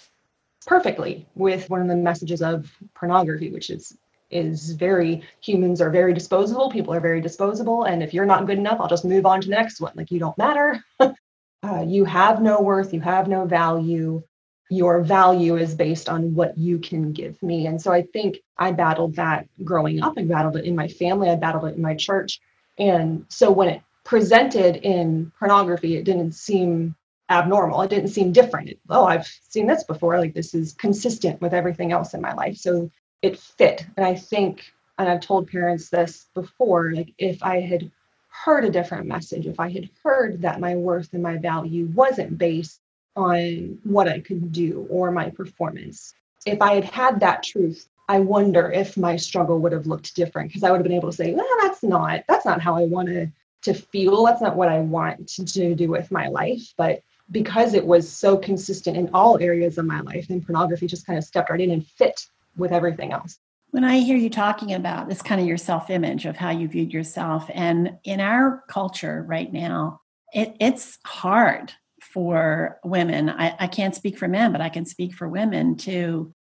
perfectly 0.66 1.28
with 1.36 1.70
one 1.70 1.82
of 1.82 1.88
the 1.88 1.96
messages 1.96 2.42
of 2.42 2.72
pornography, 2.96 3.52
which 3.52 3.70
is 3.70 3.96
is 4.32 4.72
very 4.72 5.22
humans 5.40 5.80
are 5.80 5.92
very 5.92 6.12
disposable, 6.12 6.72
people 6.72 6.92
are 6.96 7.00
very 7.00 7.22
disposable, 7.22 7.84
and 7.84 8.02
if 8.02 8.16
you're 8.16 8.26
not 8.26 8.48
good 8.48 8.58
enough, 8.58 8.80
I'll 8.80 8.88
just 8.88 9.06
move 9.06 9.28
on 9.28 9.42
to 9.42 9.48
the 9.48 9.54
next 9.54 9.80
one. 9.80 9.94
Like 9.96 10.10
you 10.10 10.18
don't 10.18 10.38
matter. 10.40 10.84
uh, 11.00 11.86
you 11.86 12.06
have 12.06 12.42
no 12.42 12.60
worth, 12.60 12.92
you 12.92 13.02
have 13.02 13.28
no 13.28 13.46
value 13.46 14.24
your 14.70 15.02
value 15.02 15.58
is 15.58 15.76
based 15.76 16.10
on 16.10 16.34
what 16.34 16.58
you 16.58 16.80
can 16.80 17.12
give 17.12 17.42
me. 17.44 17.68
And 17.68 17.82
so 17.82 17.92
I 17.92 18.02
think 18.02 18.38
I 18.58 18.72
battled 18.72 19.16
that 19.16 19.48
growing 19.64 20.02
up. 20.02 20.14
I 20.18 20.24
battled 20.24 20.56
it 20.56 20.66
in 20.66 20.76
my 20.76 20.88
family. 20.88 21.30
I 21.30 21.36
battled 21.36 21.66
it 21.66 21.76
in 21.76 21.82
my 21.82 21.96
church. 21.96 22.40
And 22.78 23.26
so 23.30 23.52
when 23.52 23.70
it 23.70 23.82
presented 24.04 24.78
in 24.78 25.32
pornography, 25.38 25.96
it 25.98 26.06
didn't 26.06 26.34
seem 26.34 26.96
abnormal. 27.30 27.82
It 27.82 27.90
didn't 27.90 28.10
seem 28.10 28.32
different. 28.32 28.70
It, 28.70 28.80
oh, 28.90 29.06
I've 29.06 29.28
seen 29.28 29.68
this 29.68 29.84
before. 29.84 30.20
Like 30.20 30.34
this 30.34 30.54
is 30.54 30.74
consistent 30.74 31.42
with 31.42 31.54
everything 31.54 31.92
else 31.92 32.14
in 32.14 32.22
my 32.22 32.34
life. 32.34 32.58
So 32.58 32.90
it 33.22 33.40
fit. 33.40 33.86
And 33.96 34.06
I 34.06 34.16
think, 34.16 34.64
and 34.98 35.08
I've 35.10 35.22
told 35.22 35.50
parents 35.50 35.90
this 35.90 36.28
before, 36.34 36.92
like 36.94 37.14
if 37.18 37.44
I 37.44 37.62
had 37.62 37.92
heard 38.28 38.66
a 38.66 38.70
different 38.70 39.08
message, 39.08 39.46
if 39.46 39.60
I 39.60 39.70
had 39.70 39.90
heard 40.04 40.42
that 40.42 40.60
my 40.60 40.76
worth 40.76 41.14
and 41.14 41.22
my 41.22 41.38
value 41.38 41.86
wasn't 41.94 42.38
based 42.38 42.80
on 43.16 43.78
what 43.84 44.08
I 44.08 44.20
could 44.20 44.52
do 44.52 44.88
or 44.90 45.12
my 45.12 45.30
performance. 45.30 46.14
If 46.46 46.62
I 46.62 46.76
had 46.76 46.86
had 46.86 47.20
that 47.20 47.44
truth, 47.44 47.88
I 48.10 48.20
wonder 48.20 48.72
if 48.72 48.98
my 48.98 49.16
struggle 49.16 49.60
would 49.60 49.72
have 49.72 49.88
looked 49.88 50.16
different 50.16 50.50
because 50.50 50.64
I 50.64 50.72
would 50.72 50.78
have 50.78 50.84
been 50.84 50.94
able 50.94 51.10
to 51.10 51.16
say, 51.16 51.34
well, 51.34 51.48
that's 51.62 51.84
not, 51.84 52.24
that's 52.28 52.46
not 52.46 52.62
how 52.62 52.76
I 52.76 52.84
want 52.84 53.08
to, 53.10 53.28
to 53.64 53.74
feel. 53.74 54.26
That's 54.26 54.42
not 54.42 54.56
what 54.56 54.68
I 54.68 54.80
want 54.80 55.28
to, 55.30 55.46
to 55.46 55.76
do 55.76 55.90
with 55.90 56.12
my 56.12 56.28
life. 56.28 56.74
But 56.76 57.02
because 57.32 57.74
it 57.74 57.86
was 57.86 58.10
so 58.10 58.38
consistent 58.38 58.98
in 58.98 59.10
all 59.14 59.40
areas 59.40 59.78
of 59.78 59.86
my 59.86 60.02
life, 60.02 60.28
then 60.28 60.42
pornography 60.42 60.88
just 60.88 61.06
kind 61.06 61.18
of 61.18 61.24
stepped 61.24 61.50
right 61.50 61.62
in 61.62 61.72
and 61.72 61.88
fit 61.88 62.26
with 62.58 62.72
everything 62.72 63.14
else. 63.14 63.40
When 63.72 63.84
I 63.84 64.00
hear 64.00 64.18
you 64.18 64.30
talking 64.30 64.74
about 64.74 65.10
this 65.10 65.22
kind 65.22 65.42
of 65.42 65.48
your 65.48 65.58
self 65.58 65.90
image 65.90 66.26
of 66.26 66.38
how 66.38 66.52
you 66.52 66.68
viewed 66.68 66.94
yourself, 66.94 67.50
and 67.54 67.98
in 68.04 68.20
our 68.20 68.64
culture 68.68 69.24
right 69.28 69.52
now, 69.52 70.02
it, 70.34 70.56
it's 70.60 71.00
hard 71.06 71.74
for 72.14 72.80
women. 72.84 73.30
I, 73.30 73.56
I 73.60 73.68
can't 73.68 73.96
speak 73.96 74.18
for 74.18 74.28
men, 74.28 74.52
but 74.52 74.62
I 74.62 74.70
can 74.70 74.86
speak 74.86 75.14
for 75.16 75.28
women 75.28 75.76
too. 75.76 76.34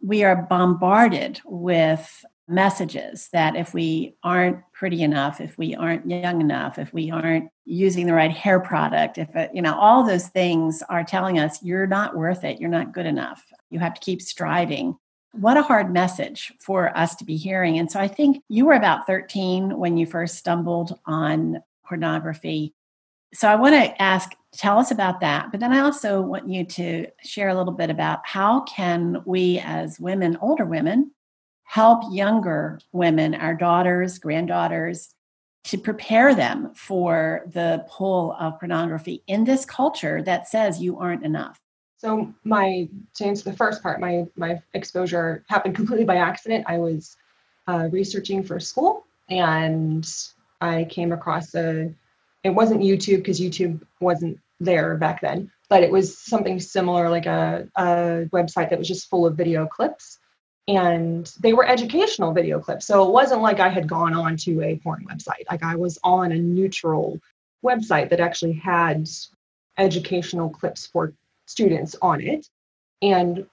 We 0.00 0.22
are 0.22 0.46
bombarded 0.48 1.40
with 1.44 2.24
messages 2.48 3.28
that 3.32 3.56
if 3.56 3.74
we 3.74 4.14
aren't 4.22 4.60
pretty 4.72 5.02
enough, 5.02 5.40
if 5.40 5.58
we 5.58 5.74
aren't 5.74 6.08
young 6.08 6.40
enough, 6.40 6.78
if 6.78 6.92
we 6.92 7.10
aren't 7.10 7.50
using 7.64 8.06
the 8.06 8.12
right 8.12 8.30
hair 8.30 8.60
product, 8.60 9.18
if 9.18 9.34
it, 9.34 9.50
you 9.52 9.60
know, 9.60 9.74
all 9.74 10.06
those 10.06 10.28
things 10.28 10.82
are 10.88 11.02
telling 11.02 11.40
us 11.40 11.62
you're 11.62 11.88
not 11.88 12.16
worth 12.16 12.44
it, 12.44 12.60
you're 12.60 12.70
not 12.70 12.92
good 12.92 13.06
enough. 13.06 13.44
You 13.70 13.80
have 13.80 13.94
to 13.94 14.00
keep 14.00 14.22
striving. 14.22 14.96
What 15.32 15.56
a 15.56 15.62
hard 15.62 15.92
message 15.92 16.52
for 16.60 16.96
us 16.96 17.16
to 17.16 17.24
be 17.24 17.36
hearing. 17.36 17.78
And 17.78 17.90
so 17.90 17.98
I 17.98 18.06
think 18.06 18.42
you 18.48 18.66
were 18.66 18.74
about 18.74 19.08
13 19.08 19.76
when 19.76 19.96
you 19.96 20.06
first 20.06 20.36
stumbled 20.36 20.98
on 21.04 21.62
pornography. 21.84 22.74
So 23.34 23.48
I 23.48 23.56
want 23.56 23.74
to 23.74 24.00
ask 24.00 24.32
tell 24.56 24.78
us 24.78 24.90
about 24.90 25.20
that. 25.20 25.50
But 25.50 25.60
then 25.60 25.72
I 25.72 25.80
also 25.80 26.20
want 26.20 26.48
you 26.48 26.64
to 26.64 27.06
share 27.22 27.48
a 27.48 27.54
little 27.54 27.72
bit 27.72 27.90
about 27.90 28.20
how 28.24 28.60
can 28.62 29.22
we 29.24 29.60
as 29.64 30.00
women, 30.00 30.36
older 30.40 30.64
women, 30.64 31.12
help 31.64 32.02
younger 32.10 32.80
women, 32.92 33.34
our 33.34 33.54
daughters, 33.54 34.18
granddaughters, 34.18 35.14
to 35.64 35.76
prepare 35.76 36.34
them 36.34 36.72
for 36.74 37.42
the 37.52 37.84
pull 37.90 38.36
of 38.38 38.58
pornography 38.60 39.22
in 39.26 39.44
this 39.44 39.64
culture 39.64 40.22
that 40.22 40.48
says 40.48 40.80
you 40.80 40.98
aren't 40.98 41.24
enough. 41.24 41.60
So 41.98 42.32
my 42.44 42.88
to 43.16 43.24
answer 43.24 43.50
the 43.50 43.56
first 43.56 43.82
part, 43.82 44.00
my 44.00 44.26
my 44.36 44.60
exposure 44.74 45.44
happened 45.48 45.74
completely 45.74 46.04
by 46.04 46.16
accident. 46.16 46.64
I 46.68 46.78
was 46.78 47.16
uh, 47.66 47.88
researching 47.90 48.44
for 48.44 48.60
school, 48.60 49.06
and 49.28 50.06
I 50.60 50.84
came 50.84 51.12
across 51.12 51.54
a. 51.54 51.92
It 52.46 52.54
wasn't 52.54 52.82
YouTube 52.82 53.18
because 53.18 53.40
YouTube 53.40 53.82
wasn't 54.00 54.38
there 54.60 54.96
back 54.96 55.20
then, 55.20 55.50
but 55.68 55.82
it 55.82 55.90
was 55.90 56.16
something 56.16 56.60
similar, 56.60 57.10
like 57.10 57.26
a, 57.26 57.68
a 57.76 58.28
website 58.32 58.70
that 58.70 58.78
was 58.78 58.86
just 58.86 59.10
full 59.10 59.26
of 59.26 59.36
video 59.36 59.66
clips, 59.66 60.20
and 60.68 61.30
they 61.40 61.52
were 61.52 61.66
educational 61.66 62.32
video 62.32 62.60
clips. 62.60 62.86
So 62.86 63.04
it 63.04 63.12
wasn't 63.12 63.42
like 63.42 63.58
I 63.58 63.68
had 63.68 63.88
gone 63.88 64.14
on 64.14 64.36
to 64.38 64.62
a 64.62 64.76
porn 64.76 65.04
website. 65.10 65.44
Like 65.50 65.64
I 65.64 65.74
was 65.74 65.98
on 66.04 66.30
a 66.30 66.38
neutral 66.38 67.20
website 67.64 68.10
that 68.10 68.20
actually 68.20 68.52
had 68.52 69.08
educational 69.76 70.48
clips 70.48 70.86
for 70.86 71.12
students 71.46 71.96
on 72.00 72.20
it. 72.20 72.48
And 73.02 73.46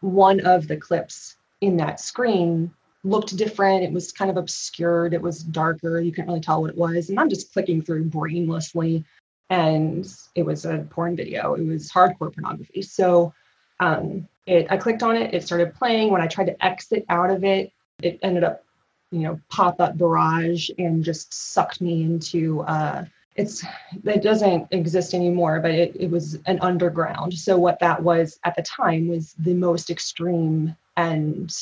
one 0.00 0.40
of 0.40 0.66
the 0.66 0.76
clips 0.76 1.36
in 1.60 1.76
that 1.76 2.00
screen 2.00 2.72
looked 3.04 3.36
different. 3.36 3.82
It 3.82 3.92
was 3.92 4.12
kind 4.12 4.30
of 4.30 4.36
obscured. 4.36 5.14
It 5.14 5.22
was 5.22 5.42
darker. 5.42 6.00
You 6.00 6.12
couldn't 6.12 6.28
really 6.28 6.40
tell 6.40 6.60
what 6.60 6.70
it 6.70 6.76
was. 6.76 7.08
And 7.08 7.18
I'm 7.18 7.30
just 7.30 7.52
clicking 7.52 7.82
through 7.82 8.04
brainlessly. 8.06 9.04
And 9.48 10.06
it 10.34 10.44
was 10.44 10.64
a 10.64 10.86
porn 10.90 11.16
video. 11.16 11.54
It 11.54 11.66
was 11.66 11.90
hardcore 11.90 12.32
pornography. 12.32 12.82
So 12.82 13.32
um, 13.80 14.28
it, 14.46 14.66
I 14.70 14.76
clicked 14.76 15.02
on 15.02 15.16
it. 15.16 15.34
It 15.34 15.44
started 15.44 15.74
playing. 15.74 16.10
When 16.10 16.20
I 16.20 16.26
tried 16.26 16.46
to 16.46 16.64
exit 16.64 17.04
out 17.08 17.30
of 17.30 17.42
it, 17.42 17.72
it 18.02 18.18
ended 18.22 18.44
up, 18.44 18.64
you 19.10 19.20
know, 19.20 19.40
pop 19.48 19.80
up 19.80 19.98
barrage 19.98 20.70
and 20.78 21.02
just 21.02 21.32
sucked 21.32 21.80
me 21.80 22.02
into 22.02 22.60
uh, 22.62 23.04
it's 23.36 23.64
it 24.04 24.22
doesn't 24.22 24.66
exist 24.70 25.14
anymore 25.14 25.60
but 25.60 25.70
it, 25.70 25.96
it 25.98 26.10
was 26.10 26.38
an 26.46 26.58
underground 26.60 27.32
so 27.32 27.56
what 27.56 27.78
that 27.78 28.02
was 28.02 28.38
at 28.44 28.56
the 28.56 28.62
time 28.62 29.08
was 29.08 29.34
the 29.38 29.54
most 29.54 29.88
extreme 29.88 30.76
and 30.96 31.56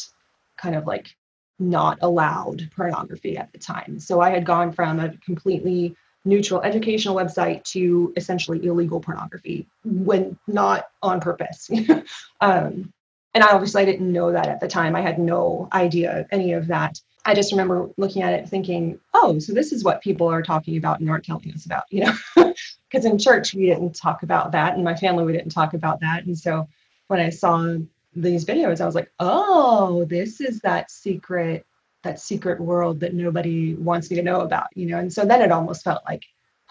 kind 0.56 0.74
of 0.74 0.86
like 0.86 1.14
not 1.58 1.98
allowed 2.02 2.68
pornography 2.74 3.36
at 3.36 3.52
the 3.52 3.58
time 3.58 3.98
so 3.98 4.20
i 4.20 4.30
had 4.30 4.44
gone 4.44 4.72
from 4.72 5.00
a 5.00 5.16
completely 5.18 5.94
neutral 6.24 6.60
educational 6.62 7.14
website 7.14 7.62
to 7.64 8.12
essentially 8.16 8.64
illegal 8.66 9.00
pornography 9.00 9.66
when 9.84 10.38
not 10.46 10.88
on 11.02 11.20
purpose 11.20 11.70
um, 12.40 12.92
and 13.34 13.44
I 13.44 13.52
obviously 13.52 13.82
I 13.82 13.84
didn't 13.84 14.12
know 14.12 14.32
that 14.32 14.48
at 14.48 14.60
the 14.60 14.68
time 14.68 14.96
i 14.96 15.00
had 15.00 15.18
no 15.18 15.68
idea 15.72 16.26
any 16.30 16.52
of 16.52 16.66
that 16.68 17.00
I 17.28 17.34
just 17.34 17.52
remember 17.52 17.90
looking 17.98 18.22
at 18.22 18.32
it 18.32 18.48
thinking, 18.48 18.98
oh, 19.12 19.38
so 19.38 19.52
this 19.52 19.70
is 19.70 19.84
what 19.84 20.00
people 20.00 20.28
are 20.28 20.40
talking 20.40 20.78
about 20.78 21.00
and 21.00 21.10
aren't 21.10 21.24
telling 21.24 21.52
us 21.52 21.66
about, 21.66 21.84
you 21.90 22.04
know? 22.04 22.14
Because 22.90 23.04
in 23.04 23.18
church, 23.18 23.52
we 23.52 23.66
didn't 23.66 23.94
talk 23.94 24.22
about 24.22 24.52
that. 24.52 24.74
And 24.74 24.82
my 24.82 24.94
family, 24.94 25.22
we 25.22 25.34
didn't 25.34 25.50
talk 25.50 25.74
about 25.74 26.00
that. 26.00 26.24
And 26.24 26.38
so 26.38 26.66
when 27.08 27.20
I 27.20 27.28
saw 27.28 27.76
these 28.14 28.44
videos, 28.44 28.80
I 28.80 28.86
was 28.86 28.94
like, 28.94 29.12
oh, 29.20 30.04
this 30.04 30.40
is 30.40 30.60
that 30.60 30.90
secret, 30.90 31.66
that 32.02 32.20
secret 32.20 32.60
world 32.60 33.00
that 33.00 33.14
nobody 33.14 33.74
wants 33.74 34.10
me 34.10 34.16
to 34.16 34.22
know 34.22 34.40
about, 34.40 34.68
you 34.74 34.86
know? 34.86 34.98
And 34.98 35.12
so 35.12 35.24
then 35.24 35.42
it 35.42 35.52
almost 35.52 35.84
felt 35.84 36.02
like, 36.06 36.24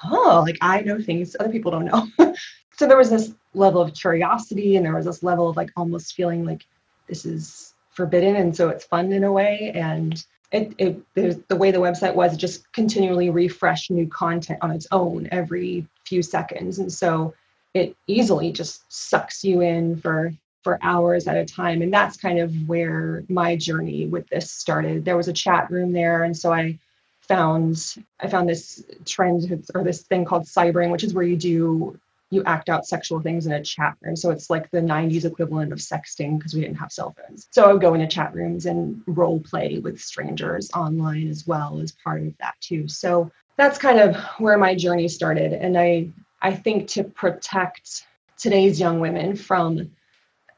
oh, 0.03 0.43
like 0.45 0.57
I 0.61 0.81
know 0.81 0.99
things 1.01 1.35
other 1.39 1.51
people 1.51 1.71
don't 1.71 1.85
know. 1.85 2.07
so 2.77 2.87
there 2.87 2.97
was 2.97 3.09
this 3.09 3.33
level 3.53 3.81
of 3.81 3.93
curiosity 3.93 4.75
and 4.75 4.85
there 4.85 4.95
was 4.95 5.05
this 5.05 5.23
level 5.23 5.49
of 5.49 5.57
like 5.57 5.71
almost 5.75 6.15
feeling 6.15 6.45
like 6.45 6.65
this 7.07 7.25
is 7.25 7.73
forbidden. 7.91 8.35
And 8.35 8.55
so 8.55 8.69
it's 8.69 8.85
fun 8.85 9.11
in 9.11 9.23
a 9.23 9.31
way. 9.31 9.71
And 9.73 10.23
it, 10.51 10.73
it 10.77 11.47
the 11.49 11.55
way 11.55 11.71
the 11.71 11.79
website 11.79 12.15
was 12.15 12.33
it 12.33 12.37
just 12.37 12.71
continually 12.71 13.29
refresh 13.29 13.89
new 13.89 14.07
content 14.07 14.59
on 14.61 14.71
its 14.71 14.87
own 14.91 15.27
every 15.31 15.85
few 16.05 16.23
seconds 16.23 16.79
and 16.79 16.91
so 16.91 17.33
it 17.73 17.95
easily 18.07 18.51
just 18.51 18.81
sucks 18.87 19.43
you 19.43 19.61
in 19.61 19.97
for 19.97 20.31
for 20.67 20.77
hours 20.81 21.29
at 21.29 21.37
a 21.37 21.45
time 21.45 21.81
and 21.81 21.93
that's 21.93 22.17
kind 22.17 22.39
of 22.39 22.53
where 22.67 23.23
my 23.29 23.55
journey 23.55 24.05
with 24.05 24.27
this 24.27 24.51
started 24.51 25.05
there 25.05 25.15
was 25.15 25.29
a 25.29 25.33
chat 25.33 25.71
room 25.71 25.93
there 25.93 26.25
and 26.25 26.35
so 26.35 26.51
i 26.51 26.77
found 27.21 27.95
i 28.19 28.27
found 28.27 28.49
this 28.49 28.83
trend 29.05 29.65
or 29.73 29.81
this 29.81 30.01
thing 30.01 30.25
called 30.25 30.43
cybering 30.43 30.91
which 30.91 31.05
is 31.05 31.13
where 31.13 31.23
you 31.23 31.37
do 31.37 31.97
you 32.31 32.43
act 32.43 32.67
out 32.67 32.85
sexual 32.85 33.21
things 33.21 33.45
in 33.45 33.53
a 33.53 33.63
chat 33.63 33.95
room. 34.01 34.17
So 34.17 34.31
it's 34.31 34.49
like 34.49 34.69
the 34.69 34.81
90s 34.81 35.23
equivalent 35.23 35.71
of 35.71 35.79
sexting 35.79 36.37
because 36.37 36.53
we 36.53 36.59
didn't 36.59 36.75
have 36.75 36.91
cell 36.91 37.15
phones. 37.15 37.47
So 37.51 37.63
I 37.63 37.71
would 37.71 37.81
go 37.81 37.93
into 37.93 38.05
chat 38.05 38.35
rooms 38.35 38.65
and 38.65 39.01
role 39.07 39.39
play 39.39 39.79
with 39.79 40.01
strangers 40.01 40.69
online 40.71 41.29
as 41.29 41.47
well 41.47 41.79
as 41.79 41.93
part 42.03 42.23
of 42.23 42.37
that 42.39 42.55
too. 42.59 42.89
So 42.89 43.31
that's 43.55 43.77
kind 43.77 44.01
of 44.01 44.17
where 44.39 44.57
my 44.57 44.75
journey 44.75 45.07
started. 45.07 45.53
And 45.53 45.77
I 45.77 46.09
I 46.41 46.53
think 46.53 46.89
to 46.89 47.05
protect 47.05 48.05
today's 48.37 48.77
young 48.77 48.99
women 48.99 49.37
from 49.37 49.89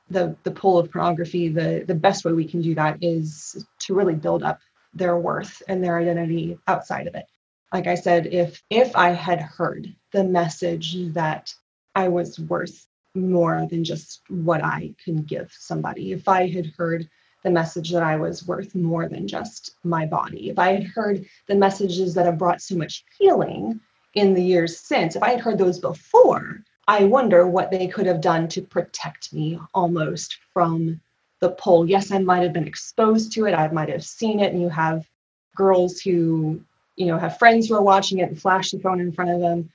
the 0.10 0.36
the 0.44 0.52
pull 0.52 0.78
of 0.78 0.92
pornography, 0.92 1.50
the 1.50 1.84
the 1.88 1.96
best 1.96 2.26
way 2.26 2.34
we 2.34 2.46
can 2.46 2.62
do 2.62 2.76
that 2.76 2.98
is 3.02 3.66
to 3.80 3.94
really 3.94 4.16
build 4.16 4.44
up 4.44 4.60
their 4.94 5.18
worth 5.18 5.62
and 5.68 5.84
their 5.84 6.00
identity 6.00 6.58
outside 6.68 7.06
of 7.06 7.14
it 7.14 7.26
like 7.72 7.86
i 7.86 7.94
said 7.94 8.26
if 8.26 8.64
if 8.72 8.96
i 8.96 9.10
had 9.10 9.40
heard 9.40 9.88
the 10.14 10.24
message 10.24 10.96
that 11.14 11.54
I 11.96 12.08
was 12.08 12.40
worth 12.40 12.88
more 13.16 13.68
than 13.70 13.84
just 13.84 14.22
what 14.30 14.64
I 14.64 14.94
can 15.04 15.24
give 15.24 15.52
somebody. 15.52 16.12
If 16.12 16.28
I 16.28 16.48
had 16.48 16.68
heard 16.78 17.10
the 17.44 17.50
message 17.50 17.92
that 17.92 18.04
I 18.04 18.16
was 18.18 18.48
worth 18.48 18.76
more 18.76 19.08
than 19.08 19.28
just 19.28 19.76
my 19.84 20.06
body, 20.06 20.50
if 20.50 20.60
I 20.60 20.74
had 20.74 20.84
heard 20.84 21.26
the 21.48 21.56
messages 21.56 22.14
that 22.14 22.26
have 22.26 22.38
brought 22.38 22.62
so 22.62 22.76
much 22.76 23.04
healing 23.18 23.80
in 24.14 24.34
the 24.34 24.44
years 24.44 24.80
since, 24.80 25.16
if 25.16 25.24
I 25.24 25.32
had 25.32 25.42
heard 25.42 25.58
those 25.58 25.80
before, 25.80 26.64
I 26.90 27.06
wonder 27.06 27.48
what 27.48 27.72
they 27.72 27.88
could 27.88 28.08
have 28.08 28.22
done 28.22 28.48
to 28.50 28.62
protect 28.62 29.32
me 29.32 29.60
almost 29.74 30.38
from 30.54 31.00
the 31.40 31.52
pull. 31.52 31.88
Yes, 31.88 32.12
I 32.12 32.18
might 32.18 32.44
have 32.44 32.54
been 32.54 32.68
exposed 32.68 33.32
to 33.34 33.46
it, 33.46 33.54
I 33.54 33.68
might 33.70 33.90
have 33.90 34.04
seen 34.04 34.40
it, 34.40 34.52
and 34.52 34.62
you 34.62 34.70
have 34.70 35.08
girls 35.56 36.02
who 36.02 36.60
you 36.96 37.06
know 37.06 37.18
have 37.18 37.38
friends 37.38 37.68
who 37.68 37.76
are 37.76 37.82
watching 37.82 38.20
it 38.20 38.30
and 38.30 38.42
flash 38.42 38.72
the 38.72 38.80
phone 38.80 39.00
in 39.00 39.12
front 39.12 39.32
of 39.32 39.40
them 39.40 39.70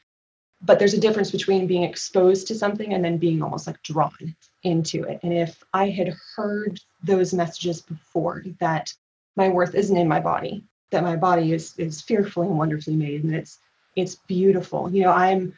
but 0.65 0.79
there's 0.79 0.95
a 0.95 1.01
difference 1.01 1.31
between 1.31 1.67
being 1.67 1.83
exposed 1.83 2.47
to 2.49 2.55
something 2.55 2.95
and 2.95 3.05
then 3.05 3.19
being 3.19 3.43
almost 3.43 3.67
like 3.67 3.83
drawn 3.83 4.35
into 4.63 5.05
it. 5.05 5.21
And 5.23 5.33
if 5.33 5.63
I 5.75 5.91
had 5.91 6.15
heard 6.35 6.81
those 7.03 7.35
messages 7.35 7.83
before 7.83 8.45
that 8.61 8.93
my 9.37 9.49
worth 9.49 9.75
isn't 9.75 9.97
in 9.97 10.09
my 10.09 10.21
body, 10.21 10.65
that 10.91 11.03
my 11.03 11.17
body 11.17 11.53
is 11.53 11.75
is 11.79 12.01
fearfully 12.01 12.47
and 12.47 12.59
wonderfully 12.59 12.97
made 12.97 13.25
and 13.25 13.35
it's 13.35 13.59
it's 13.97 14.17
beautiful. 14.17 14.91
You 14.91 15.03
know, 15.03 15.13
I'm 15.13 15.55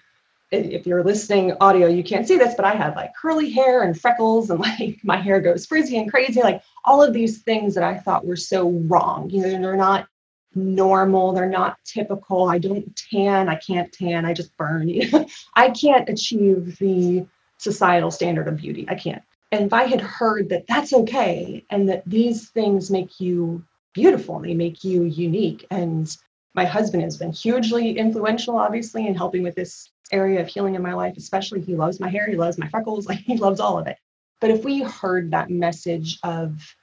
if 0.65 0.87
you're 0.87 1.05
listening 1.05 1.53
audio, 1.61 1.87
you 1.89 2.03
can't 2.03 2.27
see 2.27 2.39
this, 2.39 2.55
but 2.55 2.65
I 2.65 2.75
had 2.75 2.97
like 2.97 3.15
curly 3.15 3.51
hair 3.51 3.83
and 3.83 4.01
freckles 4.01 4.51
and 4.51 4.61
like 4.81 4.99
my 5.05 5.17
hair 5.17 5.41
goes 5.41 5.67
frizzy 5.67 5.99
and 5.99 6.11
crazy, 6.11 6.41
like 6.43 6.63
all 6.85 7.03
of 7.03 7.13
these 7.13 7.43
things 7.43 7.75
that 7.75 7.85
I 7.85 7.99
thought 7.99 8.27
were 8.27 8.37
so 8.37 8.71
wrong. 8.71 9.29
You 9.31 9.43
know, 9.43 9.49
they're 9.61 9.77
not 9.77 10.09
normal 10.57 11.33
they're 11.33 11.49
not 11.49 11.77
typical 11.85 12.49
i 12.49 12.59
don't 12.59 12.97
tan 13.11 13.49
i 13.49 13.55
can't 13.55 13.93
tan 13.93 14.25
i 14.25 14.33
just 14.33 14.57
burn 14.57 14.89
You, 14.97 15.27
i 15.55 15.71
can't 15.71 16.09
achieve 16.09 16.79
the 16.79 17.27
societal 17.59 18.11
standard 18.11 18.49
of 18.49 18.57
beauty 18.57 18.87
i 18.89 18.95
can't 18.95 19.23
and 19.53 19.67
if 19.67 19.73
i 19.73 19.85
had 19.85 20.01
heard 20.01 20.49
that 20.49 20.67
that's 20.67 20.93
okay 20.93 21.65
and 21.71 21.89
that 21.89 22.03
these 22.07 22.49
things 22.49 22.91
make 22.91 23.21
you 23.21 23.63
beautiful 23.93 24.41
they 24.41 24.55
make 24.55 24.83
you 24.83 25.05
unique 25.05 25.67
and 25.71 26.17
my 26.57 26.65
husband 26.65 27.03
has 27.03 27.17
been 27.17 27.33
hugely 27.33 27.99
influential 27.99 28.57
obviously 28.57 29.07
in 29.07 29.15
helping 29.15 29.43
with 29.43 29.55
this 29.55 29.91
area 30.11 30.41
of 30.41 30.49
healing 30.49 30.75
in 30.75 30.83
my 30.83 30.95
life 30.95 31.17
especially 31.17 31.61
he 31.61 31.77
loves 31.77 32.01
my 32.01 32.09
hair 32.09 32.27
he 32.29 32.37
loves 32.37 32.59
my 32.59 32.69
freckles 32.69 33.07
like 33.09 33.19
he 33.19 33.37
loves 33.37 33.61
all 33.61 33.79
of 33.79 33.87
it 33.87 33.99
but 34.41 34.51
if 34.51 34.65
we 34.65 34.83
heard 34.83 35.31
that 35.31 35.51
message 35.51 36.19
of 36.23 36.75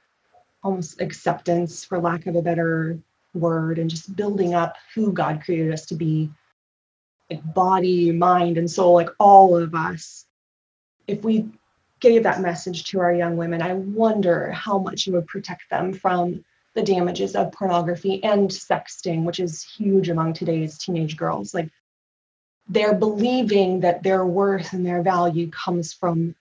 almost 0.63 1.01
acceptance 1.01 1.83
for 1.83 1.99
lack 1.99 2.25
of 2.25 2.35
a 2.35 2.41
better 2.41 2.97
word 3.33 3.79
and 3.79 3.89
just 3.89 4.15
building 4.15 4.53
up 4.53 4.75
who 4.95 5.11
God 5.11 5.41
created 5.43 5.73
us 5.73 5.85
to 5.87 5.95
be 5.95 6.29
like 7.29 7.53
body, 7.53 8.11
mind, 8.11 8.57
and 8.57 8.69
soul, 8.69 8.93
like 8.93 9.09
all 9.19 9.55
of 9.57 9.75
us. 9.75 10.25
If 11.07 11.23
we 11.23 11.49
gave 11.99 12.23
that 12.23 12.41
message 12.41 12.85
to 12.85 12.99
our 12.99 13.13
young 13.13 13.37
women, 13.37 13.61
I 13.61 13.73
wonder 13.73 14.51
how 14.51 14.77
much 14.77 15.07
it 15.07 15.11
would 15.11 15.27
protect 15.27 15.69
them 15.69 15.93
from 15.93 16.43
the 16.75 16.83
damages 16.83 17.35
of 17.35 17.51
pornography 17.51 18.23
and 18.23 18.49
sexting, 18.49 19.23
which 19.23 19.39
is 19.39 19.63
huge 19.63 20.09
among 20.09 20.33
today's 20.33 20.77
teenage 20.77 21.17
girls. 21.17 21.53
Like 21.53 21.69
they're 22.67 22.95
believing 22.95 23.81
that 23.81 24.03
their 24.03 24.25
worth 24.25 24.73
and 24.73 24.85
their 24.85 25.01
value 25.01 25.51
comes 25.51 25.93
from 25.93 26.35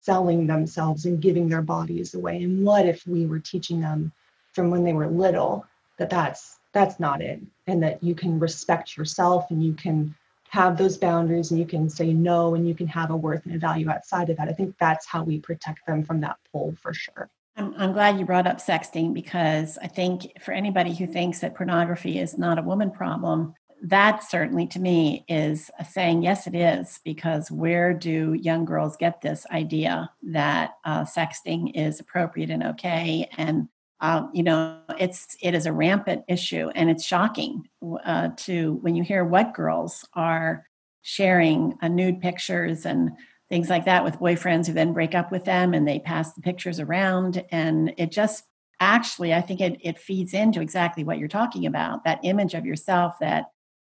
selling 0.00 0.46
themselves 0.46 1.06
and 1.06 1.20
giving 1.20 1.48
their 1.48 1.62
bodies 1.62 2.14
away. 2.14 2.42
And 2.42 2.64
what 2.64 2.86
if 2.86 3.06
we 3.06 3.26
were 3.26 3.40
teaching 3.40 3.80
them 3.80 4.12
from 4.52 4.70
when 4.70 4.84
they 4.84 4.92
were 4.92 5.06
little 5.06 5.66
that 5.98 6.10
that's 6.10 6.58
that's 6.72 6.98
not 6.98 7.22
it 7.22 7.40
and 7.66 7.82
that 7.82 8.02
you 8.02 8.14
can 8.14 8.38
respect 8.38 8.96
yourself 8.96 9.50
and 9.50 9.64
you 9.64 9.74
can 9.74 10.14
have 10.48 10.76
those 10.76 10.98
boundaries 10.98 11.50
and 11.50 11.58
you 11.60 11.66
can 11.66 11.88
say 11.88 12.12
no 12.12 12.54
and 12.54 12.68
you 12.68 12.74
can 12.74 12.86
have 12.86 13.10
a 13.10 13.16
worth 13.16 13.44
and 13.46 13.54
a 13.54 13.58
value 13.58 13.88
outside 13.88 14.30
of 14.30 14.36
that. 14.36 14.48
I 14.48 14.52
think 14.52 14.76
that's 14.78 15.06
how 15.06 15.22
we 15.22 15.38
protect 15.38 15.86
them 15.86 16.04
from 16.04 16.20
that 16.20 16.36
pull 16.52 16.74
for 16.80 16.92
sure. 16.92 17.28
I'm, 17.56 17.74
I'm 17.76 17.92
glad 17.92 18.18
you 18.18 18.24
brought 18.24 18.46
up 18.46 18.58
sexting 18.58 19.14
because 19.14 19.78
I 19.80 19.86
think 19.86 20.42
for 20.42 20.52
anybody 20.52 20.94
who 20.94 21.06
thinks 21.06 21.40
that 21.40 21.54
pornography 21.54 22.18
is 22.18 22.36
not 22.36 22.58
a 22.58 22.62
woman 22.62 22.90
problem, 22.90 23.54
that 23.82 24.24
certainly 24.24 24.66
to 24.68 24.80
me 24.80 25.24
is 25.28 25.70
saying 25.90 26.22
yes 26.22 26.46
it 26.46 26.54
is 26.54 27.00
because 27.04 27.50
where 27.50 27.92
do 27.92 28.32
young 28.32 28.64
girls 28.64 28.96
get 28.96 29.20
this 29.20 29.46
idea 29.50 30.10
that 30.22 30.72
uh, 30.84 31.04
sexting 31.04 31.70
is 31.74 32.00
appropriate 32.00 32.50
and 32.50 32.62
okay? 32.62 33.28
And 33.36 33.68
um, 34.00 34.30
you 34.32 34.42
know 34.42 34.80
it's 34.98 35.36
it 35.40 35.54
is 35.54 35.66
a 35.66 35.72
rampant 35.72 36.24
issue 36.28 36.70
and 36.74 36.90
it's 36.90 37.04
shocking 37.04 37.68
uh, 38.04 38.30
to 38.38 38.74
when 38.82 38.96
you 38.96 39.02
hear 39.02 39.24
what 39.24 39.54
girls 39.54 40.04
are 40.14 40.66
sharing 41.02 41.76
uh, 41.82 41.88
nude 41.88 42.20
pictures 42.20 42.86
and 42.86 43.10
things 43.48 43.68
like 43.68 43.84
that 43.84 44.04
with 44.04 44.18
boyfriends 44.18 44.66
who 44.66 44.72
then 44.72 44.92
break 44.92 45.14
up 45.14 45.30
with 45.30 45.44
them 45.44 45.74
and 45.74 45.86
they 45.86 45.98
pass 45.98 46.32
the 46.32 46.42
pictures 46.42 46.80
around. 46.80 47.44
And 47.50 47.94
it 47.96 48.10
just 48.10 48.44
actually 48.80 49.32
i 49.32 49.40
think 49.40 49.60
it, 49.60 49.78
it 49.82 49.96
feeds 49.96 50.34
into 50.34 50.60
exactly 50.60 51.04
what 51.04 51.16
you're 51.16 51.28
talking 51.28 51.64
about 51.64 52.02
that 52.02 52.18
image 52.24 52.54
of 52.54 52.66
yourself 52.66 53.14
that 53.20 53.44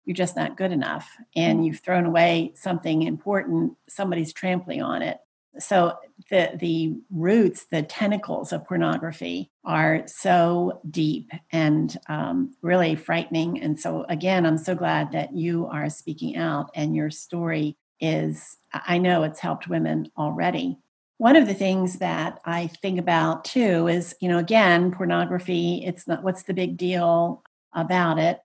you're 0.08 0.14
just 0.14 0.36
not 0.36 0.56
good 0.56 0.72
enough 0.72 1.18
and 1.36 1.66
you've 1.66 1.80
thrown 1.80 2.06
away 2.06 2.50
something 2.54 3.02
important 3.02 3.74
somebody's 3.90 4.32
trampling 4.32 4.82
on 4.82 5.02
it. 5.02 5.18
So 5.58 5.98
the 6.30 6.52
the 6.58 6.96
roots 7.10 7.66
the 7.70 7.82
tentacles 7.82 8.50
of 8.52 8.66
pornography 8.66 9.50
are 9.66 10.04
so 10.06 10.80
deep 10.90 11.30
and 11.52 11.94
um, 12.08 12.54
really 12.62 12.94
frightening. 12.94 13.60
And 13.60 13.78
so 13.78 14.06
again 14.08 14.46
i'm 14.46 14.56
so 14.56 14.74
glad 14.74 15.12
that 15.12 15.34
you 15.34 15.66
are 15.66 15.90
speaking 15.90 16.36
out 16.36 16.70
and 16.74 16.96
your 16.96 17.10
story 17.10 17.76
is 18.00 18.56
i 18.72 18.98
know 18.98 19.22
it's 19.22 19.40
helped 19.40 19.68
women 19.68 20.10
already. 20.16 20.78
One 21.18 21.34
of 21.34 21.46
the 21.46 21.54
things 21.54 21.98
that 21.98 22.40
i 22.44 22.68
think 22.82 22.98
about 22.98 23.44
too 23.44 23.88
is 23.88 24.14
you 24.20 24.28
know 24.28 24.38
again 24.38 24.92
pornography 24.92 25.82
it's 25.84 26.06
not 26.06 26.22
what's 26.22 26.44
the 26.44 26.54
big 26.54 26.76
deal 26.76 27.42
about 27.72 28.18
it? 28.18 28.40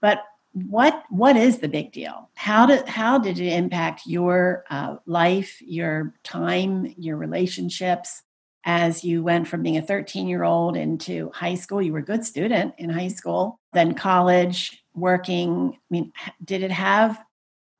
But 0.00 0.24
what 0.52 1.02
what 1.10 1.36
is 1.36 1.58
the 1.58 1.68
big 1.68 1.92
deal? 1.92 2.30
How 2.34 2.66
did 2.66 2.86
how 2.88 3.18
did 3.18 3.40
it 3.40 3.52
impact 3.52 4.02
your 4.06 4.64
uh, 4.70 4.96
life 5.06 5.60
your 5.60 6.14
time 6.22 6.94
your 6.96 7.16
relationships? 7.16 8.22
As 8.66 9.04
you 9.04 9.22
went 9.22 9.46
from 9.46 9.62
being 9.62 9.76
a 9.76 9.82
13 9.82 10.26
year 10.26 10.44
old 10.44 10.76
into 10.76 11.30
high 11.34 11.56
school 11.56 11.82
you 11.82 11.92
were 11.92 11.98
a 11.98 12.04
good 12.04 12.24
student 12.24 12.74
in 12.78 12.88
high 12.88 13.08
school 13.08 13.60
then 13.74 13.94
college 13.94 14.82
working 14.94 15.74
i 15.74 15.78
mean 15.90 16.12
did 16.42 16.62
it 16.62 16.70
have 16.70 17.22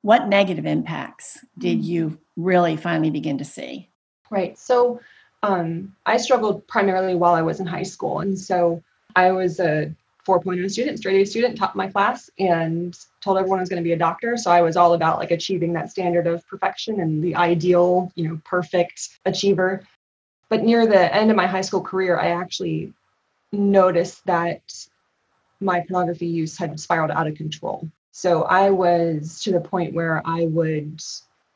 what 0.05 0.27
negative 0.27 0.67
impacts 0.67 1.39
did 1.57 1.79
mm. 1.79 1.83
you 1.83 2.19
really 2.37 2.77
finally 2.77 3.09
begin 3.09 3.39
to 3.39 3.45
see 3.45 3.89
right 4.29 4.57
so 4.57 4.99
um, 5.41 5.95
i 6.05 6.15
struggled 6.15 6.65
primarily 6.67 7.15
while 7.15 7.33
i 7.33 7.41
was 7.41 7.59
in 7.59 7.65
high 7.65 7.83
school 7.83 8.19
and 8.19 8.37
so 8.37 8.83
i 9.15 9.31
was 9.31 9.59
a 9.59 9.93
4.0 10.27 10.71
student, 10.71 10.97
straight 10.97 11.21
A 11.21 11.25
student, 11.25 11.55
top 11.55 11.71
of 11.71 11.75
my 11.75 11.87
class, 11.87 12.31
and 12.39 12.97
told 13.21 13.37
everyone 13.37 13.59
I 13.59 13.61
was 13.61 13.69
going 13.69 13.81
to 13.81 13.87
be 13.87 13.93
a 13.93 13.97
doctor. 13.97 14.37
So 14.37 14.49
I 14.49 14.61
was 14.61 14.75
all 14.75 14.93
about 14.93 15.19
like 15.19 15.29
achieving 15.29 15.73
that 15.73 15.91
standard 15.91 16.25
of 16.25 16.45
perfection 16.47 16.99
and 16.99 17.23
the 17.23 17.35
ideal, 17.35 18.11
you 18.15 18.27
know, 18.27 18.41
perfect 18.43 19.19
achiever. 19.25 19.83
But 20.49 20.63
near 20.63 20.87
the 20.87 21.13
end 21.13 21.29
of 21.29 21.37
my 21.37 21.45
high 21.45 21.61
school 21.61 21.81
career, 21.81 22.19
I 22.19 22.29
actually 22.29 22.91
noticed 23.51 24.25
that 24.25 24.61
my 25.59 25.81
pornography 25.81 26.25
use 26.25 26.57
had 26.57 26.79
spiraled 26.79 27.11
out 27.11 27.27
of 27.27 27.35
control. 27.35 27.87
So 28.17 28.43
I 28.43 28.69
was 28.69 29.41
to 29.41 29.51
the 29.51 29.59
point 29.59 29.93
where 29.93 30.21
I 30.23 30.45
would 30.45 31.01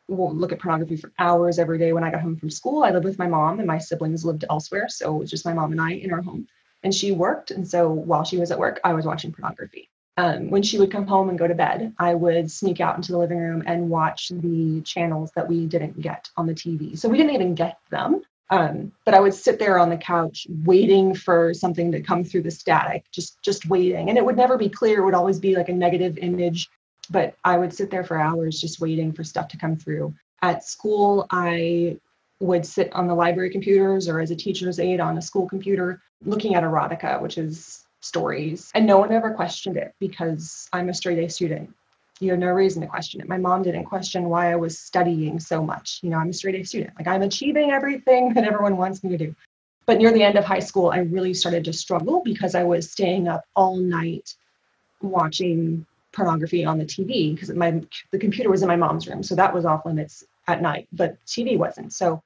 look 0.09 0.51
at 0.51 0.59
pornography 0.59 0.97
for 0.97 1.09
hours 1.17 1.57
every 1.57 1.77
day 1.77 1.93
when 1.93 2.03
I 2.03 2.11
got 2.11 2.19
home 2.19 2.35
from 2.35 2.49
school. 2.49 2.83
I 2.83 2.91
lived 2.91 3.05
with 3.05 3.17
my 3.17 3.27
mom 3.27 3.59
and 3.59 3.65
my 3.67 3.77
siblings 3.77 4.25
lived 4.25 4.43
elsewhere. 4.49 4.89
So 4.89 5.15
it 5.15 5.19
was 5.19 5.29
just 5.29 5.45
my 5.45 5.53
mom 5.53 5.71
and 5.71 5.79
I 5.79 5.93
in 5.93 6.11
our 6.11 6.21
home 6.21 6.49
and 6.83 6.93
she 6.93 7.13
worked. 7.13 7.51
And 7.51 7.65
so 7.65 7.89
while 7.89 8.25
she 8.25 8.35
was 8.35 8.51
at 8.51 8.59
work, 8.59 8.81
I 8.83 8.91
was 8.91 9.05
watching 9.05 9.31
pornography. 9.31 9.89
Um, 10.17 10.49
when 10.49 10.61
she 10.61 10.77
would 10.77 10.91
come 10.91 11.07
home 11.07 11.29
and 11.29 11.39
go 11.39 11.47
to 11.47 11.55
bed, 11.55 11.93
I 11.97 12.13
would 12.13 12.51
sneak 12.51 12.81
out 12.81 12.97
into 12.97 13.13
the 13.13 13.19
living 13.19 13.37
room 13.37 13.63
and 13.65 13.89
watch 13.89 14.27
the 14.27 14.81
channels 14.81 15.31
that 15.37 15.47
we 15.47 15.65
didn't 15.65 16.01
get 16.01 16.27
on 16.35 16.45
the 16.45 16.53
TV. 16.53 16.99
So 16.99 17.07
we 17.07 17.15
didn't 17.15 17.35
even 17.35 17.55
get 17.55 17.77
them. 17.89 18.21
Um, 18.51 18.91
but 19.05 19.13
I 19.13 19.19
would 19.19 19.33
sit 19.33 19.59
there 19.59 19.77
on 19.77 19.89
the 19.89 19.97
couch 19.97 20.47
waiting 20.63 21.13
for 21.13 21.53
something 21.53 21.91
to 21.91 22.01
come 22.01 22.23
through 22.23 22.43
the 22.43 22.51
static, 22.51 23.05
just 23.11 23.41
just 23.43 23.67
waiting. 23.67 24.09
And 24.09 24.17
it 24.17 24.25
would 24.25 24.37
never 24.37 24.57
be 24.57 24.69
clear. 24.69 25.01
It 25.01 25.05
would 25.05 25.13
always 25.13 25.39
be 25.39 25.55
like 25.55 25.69
a 25.69 25.73
negative 25.73 26.17
image. 26.17 26.69
But 27.11 27.35
I 27.43 27.57
would 27.57 27.73
sit 27.73 27.89
there 27.89 28.03
for 28.03 28.17
hours 28.17 28.59
just 28.59 28.79
waiting 28.79 29.13
for 29.13 29.23
stuff 29.23 29.47
to 29.49 29.57
come 29.57 29.75
through. 29.75 30.13
At 30.41 30.63
school, 30.63 31.25
I 31.31 31.97
would 32.39 32.65
sit 32.65 32.93
on 32.93 33.07
the 33.07 33.15
library 33.15 33.49
computers 33.49 34.07
or 34.07 34.19
as 34.19 34.31
a 34.31 34.35
teacher's 34.35 34.79
aide 34.79 34.99
on 34.99 35.17
a 35.17 35.21
school 35.21 35.47
computer 35.47 36.01
looking 36.23 36.55
at 36.55 36.63
erotica, 36.63 37.21
which 37.21 37.37
is 37.37 37.85
stories. 38.01 38.71
And 38.73 38.85
no 38.85 38.97
one 38.97 39.11
ever 39.11 39.31
questioned 39.31 39.77
it 39.77 39.93
because 39.99 40.69
I'm 40.71 40.89
a 40.89 40.93
straight 40.93 41.19
A 41.19 41.29
student. 41.29 41.73
You 42.19 42.31
have 42.31 42.39
no 42.39 42.47
reason 42.47 42.81
to 42.81 42.87
question 42.87 43.21
it. 43.21 43.29
My 43.29 43.37
mom 43.37 43.63
didn't 43.63 43.85
question 43.85 44.25
why 44.25 44.51
I 44.51 44.55
was 44.57 44.77
studying 44.77 45.39
so 45.39 45.63
much. 45.63 45.99
You 46.03 46.09
know, 46.09 46.17
I'm 46.17 46.29
a 46.29 46.33
straight 46.33 46.55
A 46.55 46.63
student. 46.63 46.91
Like 46.97 47.07
I'm 47.07 47.21
achieving 47.21 47.71
everything 47.71 48.33
that 48.33 48.43
everyone 48.43 48.75
wants 48.75 49.03
me 49.03 49.11
to 49.11 49.17
do. 49.17 49.35
But 49.85 49.97
near 49.97 50.11
the 50.11 50.23
end 50.23 50.37
of 50.37 50.45
high 50.45 50.59
school, 50.59 50.91
I 50.91 50.99
really 50.99 51.33
started 51.33 51.63
to 51.65 51.73
struggle 51.73 52.21
because 52.23 52.55
I 52.55 52.63
was 52.63 52.91
staying 52.91 53.27
up 53.27 53.45
all 53.55 53.77
night 53.77 54.35
watching 55.01 55.85
pornography 56.11 56.65
on 56.65 56.77
the 56.77 56.85
TV 56.85 57.33
because 57.33 57.49
my 57.51 57.81
the 58.11 58.19
computer 58.19 58.49
was 58.49 58.61
in 58.61 58.67
my 58.67 58.75
mom's 58.75 59.07
room, 59.07 59.23
so 59.23 59.35
that 59.35 59.53
was 59.53 59.65
off 59.65 59.85
limits 59.85 60.23
at 60.47 60.61
night, 60.61 60.87
but 60.91 61.23
TV 61.25 61.57
wasn't. 61.57 61.93
So 61.93 62.21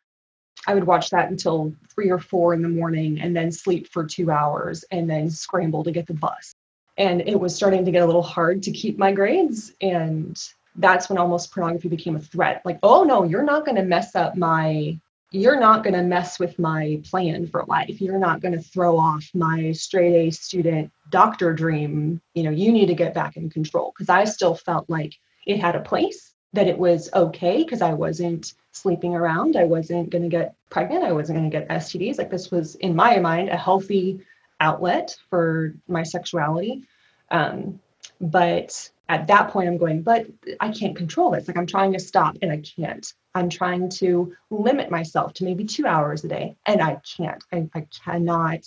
I 0.65 0.73
would 0.73 0.86
watch 0.86 1.10
that 1.12 1.29
until 1.29 1.73
three 1.93 2.10
or 2.10 2.19
four 2.19 2.53
in 2.53 2.62
the 2.62 2.69
morning 2.69 3.19
and 3.19 3.36
then 3.36 3.51
sleep 3.51 3.88
for 3.89 4.06
two 4.06 4.32
hours 4.32 4.84
and 4.91 5.10
then 5.10 5.29
scramble 5.29 5.84
to 5.84 5.91
get 5.91 6.08
the 6.08 6.13
bus. 6.13 6.56
And 6.97 7.21
it 7.21 7.39
was 7.39 7.56
starting 7.56 7.86
to 7.86 7.91
get 7.91 8.03
a 8.03 8.06
little 8.06 8.21
hard 8.21 8.63
to 8.63 8.71
keep 8.71 8.97
my 8.97 9.12
grades. 9.12 9.73
And 9.82 10.39
that's 10.75 11.10
when 11.10 11.17
almost 11.17 11.53
pornography 11.53 11.89
became 11.89 12.15
a 12.15 12.19
threat. 12.19 12.62
Like, 12.65 12.79
oh 12.84 13.03
no, 13.03 13.23
you're 13.23 13.43
not 13.43 13.65
going 13.65 13.77
to 13.77 13.84
mess 13.84 14.15
up 14.15 14.36
my, 14.36 14.97
you're 15.32 15.60
not 15.60 15.84
going 15.84 15.95
to 15.95 16.03
mess 16.03 16.39
with 16.39 16.60
my 16.60 17.01
plan 17.10 17.47
for 17.47 17.65
life. 17.67 17.99
You're 17.99 18.19
not 18.19 18.41
going 18.41 18.53
to 18.53 18.62
throw 18.62 18.97
off 18.97 19.27
my 19.34 19.71
straight 19.71 20.15
A 20.15 20.32
student 20.32 20.91
doctor 21.10 21.53
dream. 21.53 22.21
You 22.34 22.43
know, 22.43 22.51
you 22.51 22.71
need 22.71 22.88
to 22.88 22.95
get 22.95 23.13
back 23.13 23.38
in 23.38 23.49
control. 23.49 23.91
Cause 23.97 24.10
I 24.10 24.25
still 24.25 24.56
felt 24.56 24.89
like 24.89 25.13
it 25.45 25.60
had 25.60 25.75
a 25.75 25.82
place 25.82 26.34
that 26.53 26.67
it 26.67 26.77
was 26.77 27.10
okay 27.13 27.63
because 27.63 27.82
I 27.82 27.93
wasn't 27.93 28.53
sleeping 28.71 29.15
around. 29.15 29.56
I 29.56 29.65
wasn't 29.65 30.10
going 30.10 30.23
to 30.23 30.29
get 30.29 30.56
pregnant. 30.69 31.03
I 31.03 31.12
wasn't 31.12 31.39
going 31.39 31.49
to 31.49 31.58
get 31.58 31.67
STDs. 31.69 32.17
Like 32.17 32.29
this 32.29 32.51
was, 32.51 32.75
in 32.75 32.95
my 32.95 33.19
mind, 33.19 33.49
a 33.49 33.58
healthy 33.58 34.21
outlet 34.63 35.15
for 35.30 35.76
my 35.88 36.04
sexuality. 36.04 36.84
Um, 37.30 37.80
but 38.21 38.89
at 39.10 39.28
that 39.28 39.49
point, 39.49 39.67
I'm 39.67 39.78
going, 39.78 40.02
but 40.02 40.28
I 40.60 40.71
can't 40.71 40.95
control 40.95 41.32
this. 41.32 41.47
Like 41.47 41.58
I'm 41.58 41.67
trying 41.67 41.93
to 41.93 41.99
stop 41.99 42.38
and 42.41 42.52
I 42.52 42.58
can't. 42.58 43.06
I'm 43.36 43.49
trying 43.49 43.89
to 44.02 44.34
limit 44.49 44.89
myself 44.89 45.34
to 45.34 45.43
maybe 45.43 45.65
two 45.65 45.86
hours 45.86 46.23
a 46.23 46.30
day 46.30 46.56
and 46.65 46.82
I 46.82 47.02
can't. 47.17 47.43
I, 47.52 47.69
I 47.76 47.88
cannot 48.04 48.63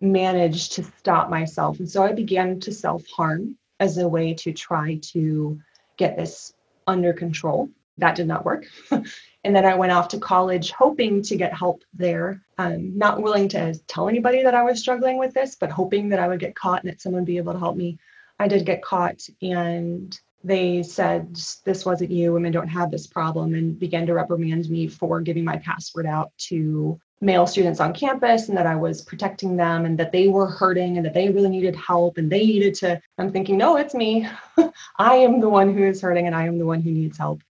manage 0.00 0.70
to 0.70 0.84
stop 0.98 1.28
myself. 1.28 1.78
And 1.80 1.90
so 1.90 2.02
I 2.02 2.12
began 2.12 2.60
to 2.60 2.72
self 2.72 3.04
harm 3.08 3.56
as 3.80 3.98
a 3.98 4.08
way 4.08 4.34
to 4.34 4.52
try 4.52 5.00
to 5.12 5.60
get 5.96 6.16
this 6.16 6.52
under 6.86 7.12
control. 7.12 7.68
That 7.98 8.14
did 8.14 8.28
not 8.28 8.44
work. 8.44 8.66
and 9.44 9.56
then 9.56 9.64
I 9.64 9.74
went 9.74 9.92
off 9.92 10.08
to 10.08 10.18
college 10.18 10.70
hoping 10.72 11.22
to 11.22 11.36
get 11.36 11.54
help 11.54 11.82
there. 11.94 12.42
Um, 12.58 12.98
not 12.98 13.22
willing 13.22 13.48
to 13.48 13.74
tell 13.86 14.08
anybody 14.08 14.42
that 14.42 14.54
I 14.54 14.62
was 14.62 14.80
struggling 14.80 15.18
with 15.18 15.32
this, 15.32 15.56
but 15.56 15.70
hoping 15.70 16.10
that 16.10 16.18
I 16.18 16.28
would 16.28 16.40
get 16.40 16.54
caught 16.54 16.82
and 16.82 16.92
that 16.92 17.00
someone 17.00 17.22
would 17.22 17.26
be 17.26 17.38
able 17.38 17.54
to 17.54 17.58
help 17.58 17.76
me. 17.76 17.98
I 18.38 18.48
did 18.48 18.66
get 18.66 18.82
caught 18.82 19.26
and 19.40 20.18
they 20.42 20.82
said 20.82 21.34
this 21.64 21.84
wasn't 21.84 22.10
you 22.10 22.32
women 22.32 22.52
don't 22.52 22.68
have 22.68 22.90
this 22.90 23.06
problem 23.06 23.54
and 23.54 23.78
began 23.78 24.06
to 24.06 24.14
reprimand 24.14 24.68
me 24.70 24.88
for 24.88 25.20
giving 25.20 25.44
my 25.44 25.58
password 25.58 26.06
out 26.06 26.32
to 26.38 26.98
male 27.20 27.46
students 27.46 27.80
on 27.80 27.92
campus 27.92 28.48
and 28.48 28.56
that 28.56 28.66
I 28.66 28.76
was 28.76 29.02
protecting 29.02 29.56
them 29.56 29.84
and 29.84 29.98
that 29.98 30.12
they 30.12 30.28
were 30.28 30.46
hurting 30.46 30.96
and 30.96 31.04
that 31.04 31.12
they 31.12 31.28
really 31.28 31.50
needed 31.50 31.76
help 31.76 32.16
and 32.16 32.32
they 32.32 32.46
needed 32.46 32.74
to. 32.76 33.00
I'm 33.18 33.30
thinking, 33.30 33.58
no, 33.58 33.76
it's 33.76 33.94
me. 33.94 34.26
I 34.98 35.16
am 35.16 35.40
the 35.40 35.48
one 35.48 35.74
who 35.74 35.84
is 35.84 36.00
hurting 36.00 36.26
and 36.26 36.34
I 36.34 36.46
am 36.46 36.58
the 36.58 36.64
one 36.64 36.80
who 36.80 36.90
needs 36.90 37.18
help. 37.18 37.42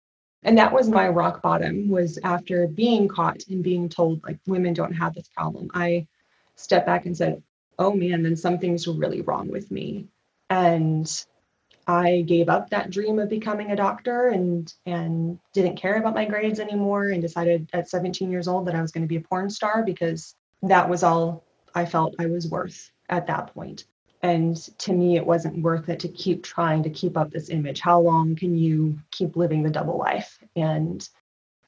And 0.43 0.57
that 0.57 0.71
was 0.73 0.89
my 0.89 1.07
rock 1.09 1.41
bottom 1.41 1.89
was 1.89 2.17
after 2.23 2.67
being 2.67 3.07
caught 3.07 3.43
and 3.49 3.63
being 3.63 3.89
told 3.89 4.23
like 4.23 4.39
women 4.47 4.73
don't 4.73 4.93
have 4.93 5.13
this 5.13 5.27
problem. 5.27 5.69
I 5.73 6.07
stepped 6.55 6.85
back 6.85 7.05
and 7.05 7.15
said, 7.15 7.43
oh 7.77 7.93
man, 7.93 8.23
then 8.23 8.35
something's 8.35 8.87
really 8.87 9.21
wrong 9.21 9.49
with 9.49 9.69
me. 9.71 10.07
And 10.49 11.09
I 11.87 12.21
gave 12.21 12.49
up 12.49 12.69
that 12.69 12.91
dream 12.91 13.19
of 13.19 13.29
becoming 13.29 13.71
a 13.71 13.75
doctor 13.75 14.27
and 14.27 14.71
and 14.85 15.39
didn't 15.53 15.77
care 15.77 15.97
about 15.97 16.13
my 16.13 16.25
grades 16.25 16.59
anymore 16.59 17.07
and 17.07 17.21
decided 17.21 17.69
at 17.73 17.89
17 17.89 18.29
years 18.29 18.47
old 18.47 18.67
that 18.67 18.75
I 18.75 18.81
was 18.81 18.91
going 18.91 19.03
to 19.03 19.07
be 19.07 19.15
a 19.15 19.21
porn 19.21 19.49
star 19.49 19.83
because 19.83 20.35
that 20.61 20.87
was 20.87 21.03
all 21.03 21.43
I 21.73 21.85
felt 21.85 22.15
I 22.19 22.27
was 22.27 22.47
worth 22.47 22.91
at 23.09 23.27
that 23.27 23.53
point. 23.53 23.85
And 24.21 24.57
to 24.79 24.93
me, 24.93 25.15
it 25.15 25.25
wasn't 25.25 25.61
worth 25.61 25.87
it 25.87 26.01
to 26.01 26.09
keep 26.09 26.43
trying 26.43 26.83
to 26.83 26.89
keep 26.89 27.17
up 27.17 27.31
this 27.31 27.49
image. 27.49 27.79
How 27.79 27.99
long 27.99 28.35
can 28.35 28.57
you 28.57 28.99
keep 29.11 29.37
living 29.37 29.63
the 29.63 29.69
double 29.69 29.97
life? 29.97 30.37
And 30.55 31.07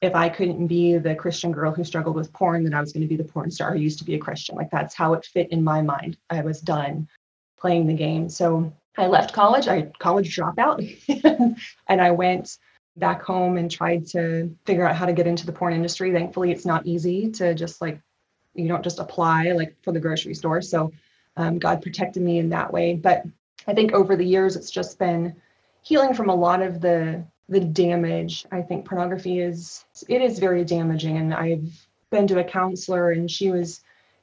if 0.02 0.14
I 0.14 0.28
couldn't 0.28 0.66
be 0.66 0.98
the 0.98 1.14
Christian 1.14 1.52
girl 1.52 1.72
who 1.72 1.84
struggled 1.84 2.16
with 2.16 2.32
porn, 2.32 2.64
then 2.64 2.74
I 2.74 2.80
was 2.80 2.92
going 2.92 3.02
to 3.02 3.08
be 3.08 3.16
the 3.16 3.24
porn 3.24 3.50
star 3.50 3.72
who 3.72 3.78
used 3.78 4.00
to 4.00 4.04
be 4.04 4.16
a 4.16 4.18
Christian. 4.18 4.56
Like 4.56 4.70
that's 4.70 4.94
how 4.94 5.14
it 5.14 5.24
fit 5.24 5.50
in 5.50 5.64
my 5.64 5.80
mind. 5.80 6.18
I 6.28 6.42
was 6.42 6.60
done 6.60 7.08
playing 7.58 7.86
the 7.86 7.94
game. 7.94 8.28
So 8.28 8.72
I 8.98 9.06
left 9.06 9.32
college, 9.32 9.68
I 9.68 9.82
college 9.98 10.36
dropout, 10.36 11.56
and 11.86 12.00
I 12.00 12.10
went 12.10 12.58
back 12.96 13.22
home 13.22 13.56
and 13.56 13.70
tried 13.70 14.06
to 14.08 14.54
figure 14.66 14.86
out 14.86 14.96
how 14.96 15.06
to 15.06 15.14
get 15.14 15.26
into 15.26 15.46
the 15.46 15.52
porn 15.52 15.72
industry. 15.72 16.12
Thankfully, 16.12 16.50
it's 16.50 16.66
not 16.66 16.86
easy 16.86 17.30
to 17.32 17.54
just 17.54 17.80
like, 17.80 18.00
you 18.54 18.68
don't 18.68 18.84
just 18.84 18.98
apply 18.98 19.52
like 19.52 19.76
for 19.82 19.92
the 19.92 20.00
grocery 20.00 20.34
store. 20.34 20.60
So 20.60 20.92
um, 21.36 21.58
God 21.58 21.82
protected 21.82 22.22
me 22.22 22.38
in 22.38 22.50
that 22.50 22.72
way. 22.72 22.94
But 22.94 23.24
I 23.66 23.74
think 23.74 23.92
over 23.92 24.16
the 24.16 24.26
years, 24.26 24.56
it's 24.56 24.70
just 24.70 24.98
been 24.98 25.34
healing 25.82 26.14
from 26.14 26.28
a 26.28 26.34
lot 26.34 26.62
of 26.62 26.80
the 26.80 27.24
the 27.48 27.60
damage. 27.60 28.46
I 28.50 28.62
think 28.62 28.86
pornography 28.86 29.40
is 29.40 29.84
it 30.08 30.22
is 30.22 30.38
very 30.38 30.64
damaging, 30.64 31.18
and 31.18 31.34
I've 31.34 31.86
been 32.10 32.26
to 32.28 32.40
a 32.40 32.44
counselor, 32.44 33.10
and 33.10 33.30
she 33.30 33.50
was 33.50 33.80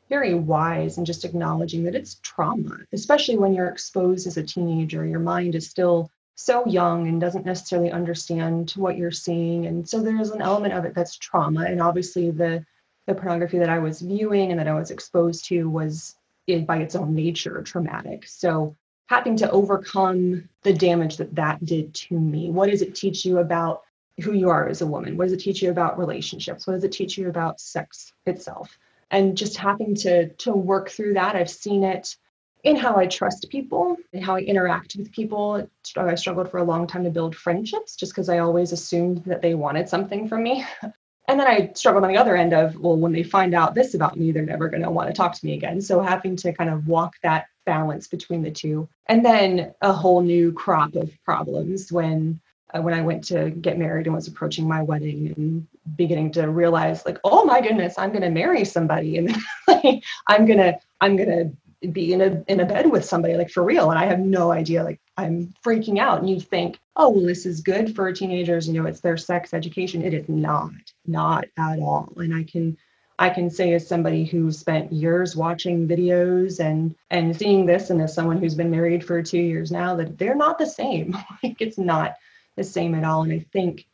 very 0.10 0.34
wise 0.34 0.98
and 0.98 1.06
just 1.06 1.24
acknowledging 1.24 1.84
that 1.84 1.96
it's 1.96 2.20
trauma, 2.24 2.80
especially 2.94 3.38
when 3.38 3.54
you're 3.54 3.68
exposed 3.68 4.26
as 4.26 4.38
a 4.38 4.44
teenager. 4.44 5.06
Your 5.06 5.20
mind 5.20 5.54
is 5.54 5.70
still 5.70 6.10
so 6.36 6.66
young 6.66 7.08
and 7.08 7.22
doesn't 7.22 7.46
necessarily 7.46 7.92
understand 7.92 8.72
what 8.72 8.98
you're 8.98 9.12
seeing. 9.12 9.66
And 9.68 9.88
so 9.88 10.02
there's 10.02 10.32
an 10.32 10.42
element 10.42 10.74
of 10.74 10.86
it 10.86 10.96
that's 10.96 11.18
trauma. 11.18 11.66
And 11.66 11.82
obviously 11.82 12.32
the 12.32 12.66
the 13.06 13.16
pornography 13.16 13.58
that 13.58 13.70
I 13.70 13.80
was 13.80 14.02
viewing 14.02 14.52
and 14.52 14.60
that 14.60 14.68
I 14.68 14.74
was 14.74 14.92
exposed 14.92 15.46
to 15.46 15.68
was 15.70 16.16
in, 16.50 16.66
by 16.66 16.78
its 16.78 16.96
own 16.96 17.16
nature 17.16 17.62
traumatic. 17.62 18.28
So 18.28 18.76
having 19.08 19.38
to 19.38 19.50
overcome 19.52 20.50
the 20.64 20.74
damage 20.74 21.18
that 21.18 21.36
that 21.36 21.64
did 21.66 21.94
to 21.94 22.20
me. 22.20 22.52
What 22.52 22.70
does 22.70 22.82
it 22.82 22.96
teach 22.96 23.26
you 23.26 23.40
about 23.40 23.82
who 24.22 24.34
you 24.34 24.50
are 24.50 24.68
as 24.68 24.82
a 24.82 24.88
woman? 24.88 25.18
What 25.18 25.26
does 25.26 25.34
it 25.34 25.40
teach 25.40 25.62
you 25.62 25.72
about 25.72 25.98
relationships? 25.98 26.68
What 26.68 26.74
does 26.74 26.84
it 26.84 26.92
teach 26.92 27.18
you 27.18 27.30
about 27.30 27.60
sex 27.60 28.14
itself? 28.26 28.78
and 29.12 29.38
just 29.38 29.58
having 29.58 29.96
to 29.96 30.30
to 30.36 30.52
work 30.54 30.90
through 30.90 31.14
that 31.14 31.36
i've 31.36 31.50
seen 31.50 31.84
it 31.84 32.16
in 32.64 32.76
how 32.76 32.98
i 32.98 33.06
trust 33.06 33.48
people 33.50 33.98
and 34.14 34.24
how 34.24 34.36
i 34.36 34.40
interact 34.40 34.96
with 34.98 35.12
people 35.12 35.68
i 35.98 36.16
struggled 36.16 36.50
for 36.50 36.58
a 36.58 36.64
long 36.64 36.88
time 36.88 37.04
to 37.04 37.10
build 37.10 37.36
friendships 37.36 37.96
just 37.96 38.12
because 38.12 38.30
i 38.30 38.40
always 38.40 38.72
assumed 38.72 39.24
that 39.26 39.42
they 39.42 39.54
wanted 39.54 39.88
something 39.88 40.28
from 40.28 40.44
me 40.44 40.66
and 41.30 41.40
then 41.40 41.48
i 41.48 41.72
struggled 41.74 42.04
on 42.04 42.12
the 42.12 42.18
other 42.18 42.36
end 42.36 42.54
of 42.54 42.76
well 42.78 42.98
when 42.98 43.14
they 43.14 43.24
find 43.24 43.54
out 43.54 43.76
this 43.76 43.94
about 43.94 44.18
me 44.18 44.32
they're 44.32 44.44
never 44.44 44.68
going 44.68 44.84
to 44.84 44.92
want 44.92 45.08
to 45.08 45.14
talk 45.14 45.34
to 45.34 45.46
me 45.46 45.54
again 45.54 45.80
so 45.82 46.02
having 46.02 46.36
to 46.36 46.52
kind 46.52 46.70
of 46.70 46.88
walk 46.88 47.14
that 47.24 47.46
balance 47.66 48.08
between 48.08 48.42
the 48.42 48.52
two 48.52 48.90
and 49.08 49.24
then 49.24 49.74
a 49.82 49.94
whole 49.94 50.22
new 50.22 50.52
crop 50.52 50.96
of 50.96 51.12
problems 51.24 51.92
when 51.92 52.40
uh, 52.74 52.82
when 52.82 52.94
I 52.94 53.02
went 53.02 53.24
to 53.26 53.50
get 53.50 53.78
married 53.78 54.06
and 54.06 54.16
was 54.16 54.28
approaching 54.28 54.68
my 54.68 54.82
wedding 54.82 55.34
and 55.36 55.68
beginning 55.96 56.32
to 56.34 56.50
realize 56.50 57.06
like, 57.06 57.18
oh 57.24 57.46
my 57.46 57.62
goodness, 57.62 57.98
I'm 57.98 58.12
going 58.12 58.22
to 58.22 58.30
marry 58.30 58.64
somebody 58.66 59.18
and 59.18 59.36
like, 59.68 60.04
I'm 60.28 60.46
going 60.46 60.60
to, 60.60 60.78
I'm 61.02 61.18
to 61.18 61.52
be 61.92 62.14
in 62.14 62.22
a, 62.22 62.44
in 62.48 62.60
a 62.60 62.66
bed 62.66 62.92
with 62.92 63.06
somebody 63.06 63.36
like 63.36 63.50
for 63.50 63.64
real. 63.64 63.90
And 63.90 63.98
I 63.98 64.06
have 64.06 64.20
no 64.20 64.52
idea, 64.52 64.84
like 64.84 65.00
I'm 65.18 65.54
freaking 65.66 65.98
out. 65.98 66.20
And 66.20 66.30
you 66.30 66.40
think, 66.40 66.80
oh, 66.96 67.10
well, 67.10 67.26
this 67.26 67.46
is 67.46 67.62
good 67.62 67.96
for 67.96 68.12
teenagers. 68.12 68.68
You 68.68 68.74
know, 68.74 68.88
it's 68.88 69.00
their 69.00 69.18
sex 69.18 69.54
education. 69.54 70.04
It 70.04 70.14
is 70.14 70.28
not, 70.30 70.72
not 71.10 71.46
at 71.58 71.80
all. 71.80 72.14
And 72.18 72.34
I 72.34 72.44
can, 72.44 72.78
I 73.18 73.30
can 73.30 73.50
say 73.50 73.74
as 73.74 73.88
somebody 73.88 74.24
who 74.24 74.52
spent 74.52 74.94
years 74.94 75.36
watching 75.36 75.88
videos 75.88 76.60
and 76.60 76.96
and 77.10 77.36
seeing 77.36 77.66
this 77.66 77.90
and 77.90 78.02
as 78.02 78.14
someone 78.14 78.38
who's 78.38 78.56
been 78.56 78.72
married 78.72 79.04
for 79.04 79.22
two 79.22 79.40
years 79.40 79.72
now 79.72 79.96
that 79.96 80.18
they're 80.18 80.36
not 80.36 80.58
the 80.58 80.66
same. 80.66 81.18
like 81.44 81.58
it's 81.60 81.78
not 81.78 82.16
the 82.56 82.64
same 82.64 82.96
at 82.96 83.04
all. 83.04 83.24
And 83.24 83.34
I 83.34 83.46
think 83.52 83.86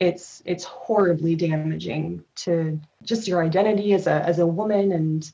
it's 0.00 0.42
it's 0.44 0.64
horribly 0.64 1.34
damaging 1.34 2.24
to 2.34 2.80
just 3.02 3.28
your 3.28 3.42
identity 3.44 3.94
as 3.94 4.06
a 4.06 4.22
as 4.24 4.38
a 4.38 4.46
woman 4.46 4.92
and 4.92 5.32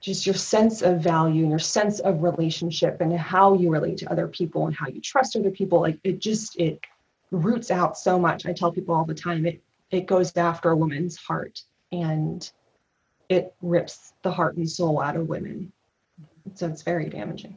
just 0.00 0.26
your 0.26 0.34
sense 0.34 0.82
of 0.82 1.00
value 1.00 1.42
and 1.42 1.50
your 1.50 1.58
sense 1.58 2.00
of 2.00 2.22
relationship 2.22 3.00
and 3.00 3.16
how 3.16 3.54
you 3.54 3.70
relate 3.70 3.98
to 3.98 4.10
other 4.10 4.26
people 4.26 4.66
and 4.66 4.74
how 4.74 4.88
you 4.88 5.00
trust 5.00 5.36
other 5.36 5.50
people 5.50 5.80
like 5.80 5.98
it 6.02 6.18
just 6.18 6.58
it 6.58 6.80
roots 7.30 7.70
out 7.70 7.96
so 7.96 8.18
much 8.18 8.46
i 8.46 8.52
tell 8.52 8.72
people 8.72 8.94
all 8.94 9.04
the 9.04 9.14
time 9.14 9.46
it 9.46 9.62
it 9.90 10.06
goes 10.06 10.36
after 10.36 10.70
a 10.70 10.76
woman's 10.76 11.16
heart 11.16 11.62
and 11.92 12.50
it 13.28 13.54
rips 13.62 14.12
the 14.22 14.30
heart 14.30 14.56
and 14.56 14.68
soul 14.68 15.00
out 15.00 15.16
of 15.16 15.28
women 15.28 15.72
so 16.54 16.66
it's 16.66 16.82
very 16.82 17.08
damaging 17.08 17.56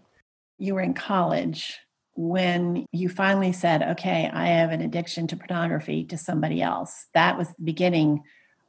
you 0.57 0.75
were 0.75 0.81
in 0.81 0.93
college 0.93 1.79
when 2.15 2.85
you 2.91 3.09
finally 3.09 3.51
said, 3.51 3.81
okay, 3.81 4.29
I 4.31 4.47
have 4.47 4.71
an 4.71 4.81
addiction 4.81 5.27
to 5.27 5.37
pornography 5.37 6.05
to 6.05 6.17
somebody 6.17 6.61
else. 6.61 7.07
That 7.13 7.37
was 7.37 7.47
the 7.49 7.63
beginning 7.63 8.23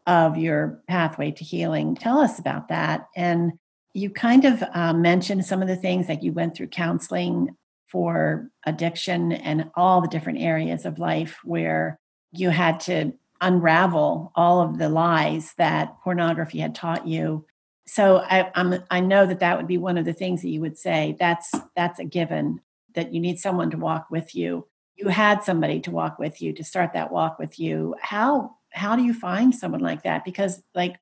of 0.06 0.36
your 0.36 0.80
pathway 0.88 1.30
to 1.32 1.44
healing. 1.44 1.94
Tell 1.94 2.18
us 2.18 2.38
about 2.38 2.68
that. 2.68 3.08
And 3.14 3.52
you 3.92 4.10
kind 4.10 4.44
of 4.44 4.62
uh, 4.72 4.92
mentioned 4.92 5.44
some 5.44 5.62
of 5.62 5.68
the 5.68 5.76
things 5.76 6.08
like 6.08 6.22
you 6.22 6.32
went 6.32 6.56
through 6.56 6.68
counseling 6.68 7.56
for 7.86 8.50
addiction 8.66 9.32
and 9.32 9.70
all 9.74 10.00
the 10.00 10.08
different 10.08 10.40
areas 10.40 10.84
of 10.84 10.98
life 10.98 11.38
where 11.44 11.98
you 12.32 12.50
had 12.50 12.80
to 12.80 13.12
unravel 13.44 14.32
all 14.34 14.60
of 14.60 14.78
the 14.78 14.88
lies 14.88 15.54
that 15.58 16.00
pornography 16.02 16.58
had 16.58 16.74
taught 16.74 17.06
you. 17.06 17.44
So 17.86 18.18
I, 18.18 18.50
I'm, 18.54 18.82
I 18.90 19.00
know 19.00 19.26
that 19.26 19.40
that 19.40 19.56
would 19.56 19.66
be 19.66 19.78
one 19.78 19.98
of 19.98 20.04
the 20.04 20.12
things 20.12 20.42
that 20.42 20.48
you 20.48 20.60
would 20.60 20.78
say. 20.78 21.16
That's 21.18 21.50
that's 21.76 21.98
a 21.98 22.04
given 22.04 22.60
that 22.94 23.12
you 23.12 23.20
need 23.20 23.38
someone 23.38 23.70
to 23.70 23.76
walk 23.76 24.06
with 24.10 24.34
you. 24.34 24.66
You 24.96 25.08
had 25.08 25.42
somebody 25.42 25.80
to 25.80 25.90
walk 25.90 26.18
with 26.18 26.40
you 26.40 26.52
to 26.54 26.64
start 26.64 26.92
that 26.94 27.12
walk 27.12 27.38
with 27.38 27.58
you. 27.58 27.94
How 28.00 28.56
how 28.72 28.96
do 28.96 29.02
you 29.02 29.12
find 29.12 29.54
someone 29.54 29.82
like 29.82 30.02
that? 30.04 30.24
Because 30.24 30.62
like 30.74 30.96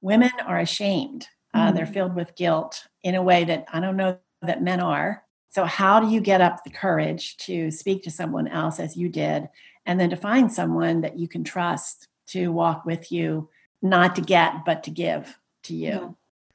women 0.00 0.32
are 0.46 0.58
ashamed. 0.58 1.28
Uh, 1.52 1.66
mm-hmm. 1.66 1.76
they're 1.76 1.86
filled 1.86 2.16
with 2.16 2.34
guilt 2.34 2.88
in 3.04 3.14
a 3.14 3.22
way 3.22 3.44
that 3.44 3.64
i 3.72 3.78
don't 3.78 3.96
know 3.96 4.18
that 4.42 4.62
men 4.62 4.80
are. 4.80 5.22
So 5.50 5.64
how 5.64 6.00
do 6.00 6.08
you 6.08 6.20
get 6.20 6.40
up 6.40 6.64
the 6.64 6.70
courage 6.70 7.36
to 7.38 7.70
speak 7.70 8.02
to 8.04 8.10
someone 8.10 8.48
else 8.48 8.80
as 8.80 8.96
you 8.96 9.08
did 9.08 9.48
and 9.86 9.98
then 9.98 10.10
to 10.10 10.16
find 10.16 10.52
someone 10.52 11.02
that 11.02 11.18
you 11.18 11.28
can 11.28 11.44
trust 11.44 12.08
to 12.26 12.52
walk 12.52 12.84
with 12.84 13.12
you 13.12 13.48
not 13.82 14.16
to 14.16 14.22
get 14.22 14.64
but 14.64 14.84
to 14.84 14.90
give 14.90 15.38
to 15.62 15.74
you 15.74 15.88
yeah. 15.88 16.08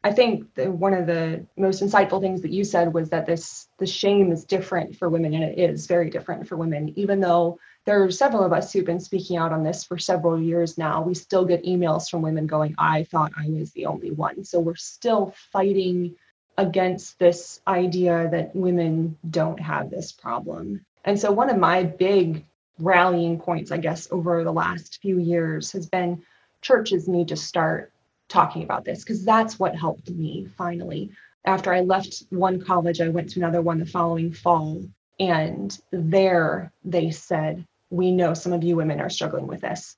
I 0.03 0.13
think 0.13 0.53
the, 0.55 0.71
one 0.71 0.93
of 0.93 1.07
the 1.07 1.45
most 1.57 1.83
insightful 1.83 2.21
things 2.21 2.41
that 2.43 2.51
you 2.51 2.63
said 2.63 2.93
was 2.93 3.09
that 3.09 3.25
this 3.25 3.67
the 3.79 3.85
shame 3.85 4.31
is 4.31 4.45
different 4.45 4.95
for 4.95 5.09
women, 5.09 5.33
and 5.33 5.43
it 5.43 5.59
is 5.59 5.87
very 5.87 6.09
different 6.09 6.47
for 6.47 6.55
women. 6.55 6.93
Even 6.97 7.19
though 7.19 7.59
there 7.85 8.01
are 8.03 8.11
several 8.11 8.45
of 8.45 8.53
us 8.53 8.71
who've 8.71 8.85
been 8.85 9.01
speaking 9.01 9.35
out 9.35 9.51
on 9.51 9.63
this 9.63 9.83
for 9.83 9.97
several 9.97 10.39
years 10.39 10.77
now, 10.77 11.01
we 11.01 11.13
still 11.13 11.43
get 11.43 11.65
emails 11.65 12.09
from 12.09 12.21
women 12.21 12.47
going, 12.47 12.75
"I 12.77 13.03
thought 13.03 13.33
I 13.37 13.49
was 13.49 13.71
the 13.71 13.87
only 13.87 14.11
one." 14.11 14.45
So 14.45 14.61
we're 14.61 14.75
still 14.75 15.33
fighting 15.51 16.15
against 16.57 17.19
this 17.19 17.59
idea 17.67 18.29
that 18.31 18.55
women 18.55 19.17
don't 19.29 19.59
have 19.59 19.89
this 19.89 20.13
problem. 20.13 20.85
And 21.03 21.19
so 21.19 21.31
one 21.31 21.49
of 21.49 21.57
my 21.57 21.83
big 21.83 22.45
rallying 22.79 23.39
points, 23.39 23.71
I 23.71 23.77
guess, 23.77 24.07
over 24.11 24.43
the 24.43 24.53
last 24.53 24.99
few 25.01 25.19
years 25.19 25.71
has 25.73 25.87
been 25.87 26.23
churches 26.61 27.07
need 27.07 27.29
to 27.29 27.35
start 27.35 27.91
talking 28.27 28.63
about 28.63 28.85
this 28.85 29.03
because 29.03 29.25
that's 29.25 29.59
what 29.59 29.75
helped 29.75 30.09
me 30.09 30.47
finally. 30.57 31.11
After 31.45 31.73
I 31.73 31.81
left 31.81 32.23
one 32.29 32.61
college, 32.61 33.01
I 33.01 33.09
went 33.09 33.29
to 33.31 33.39
another 33.39 33.61
one 33.61 33.79
the 33.79 33.85
following 33.85 34.31
fall. 34.31 34.83
And 35.19 35.77
there 35.91 36.71
they 36.83 37.11
said, 37.11 37.65
We 37.89 38.11
know 38.11 38.33
some 38.33 38.53
of 38.53 38.63
you 38.63 38.75
women 38.75 39.01
are 39.01 39.09
struggling 39.09 39.47
with 39.47 39.61
this, 39.61 39.97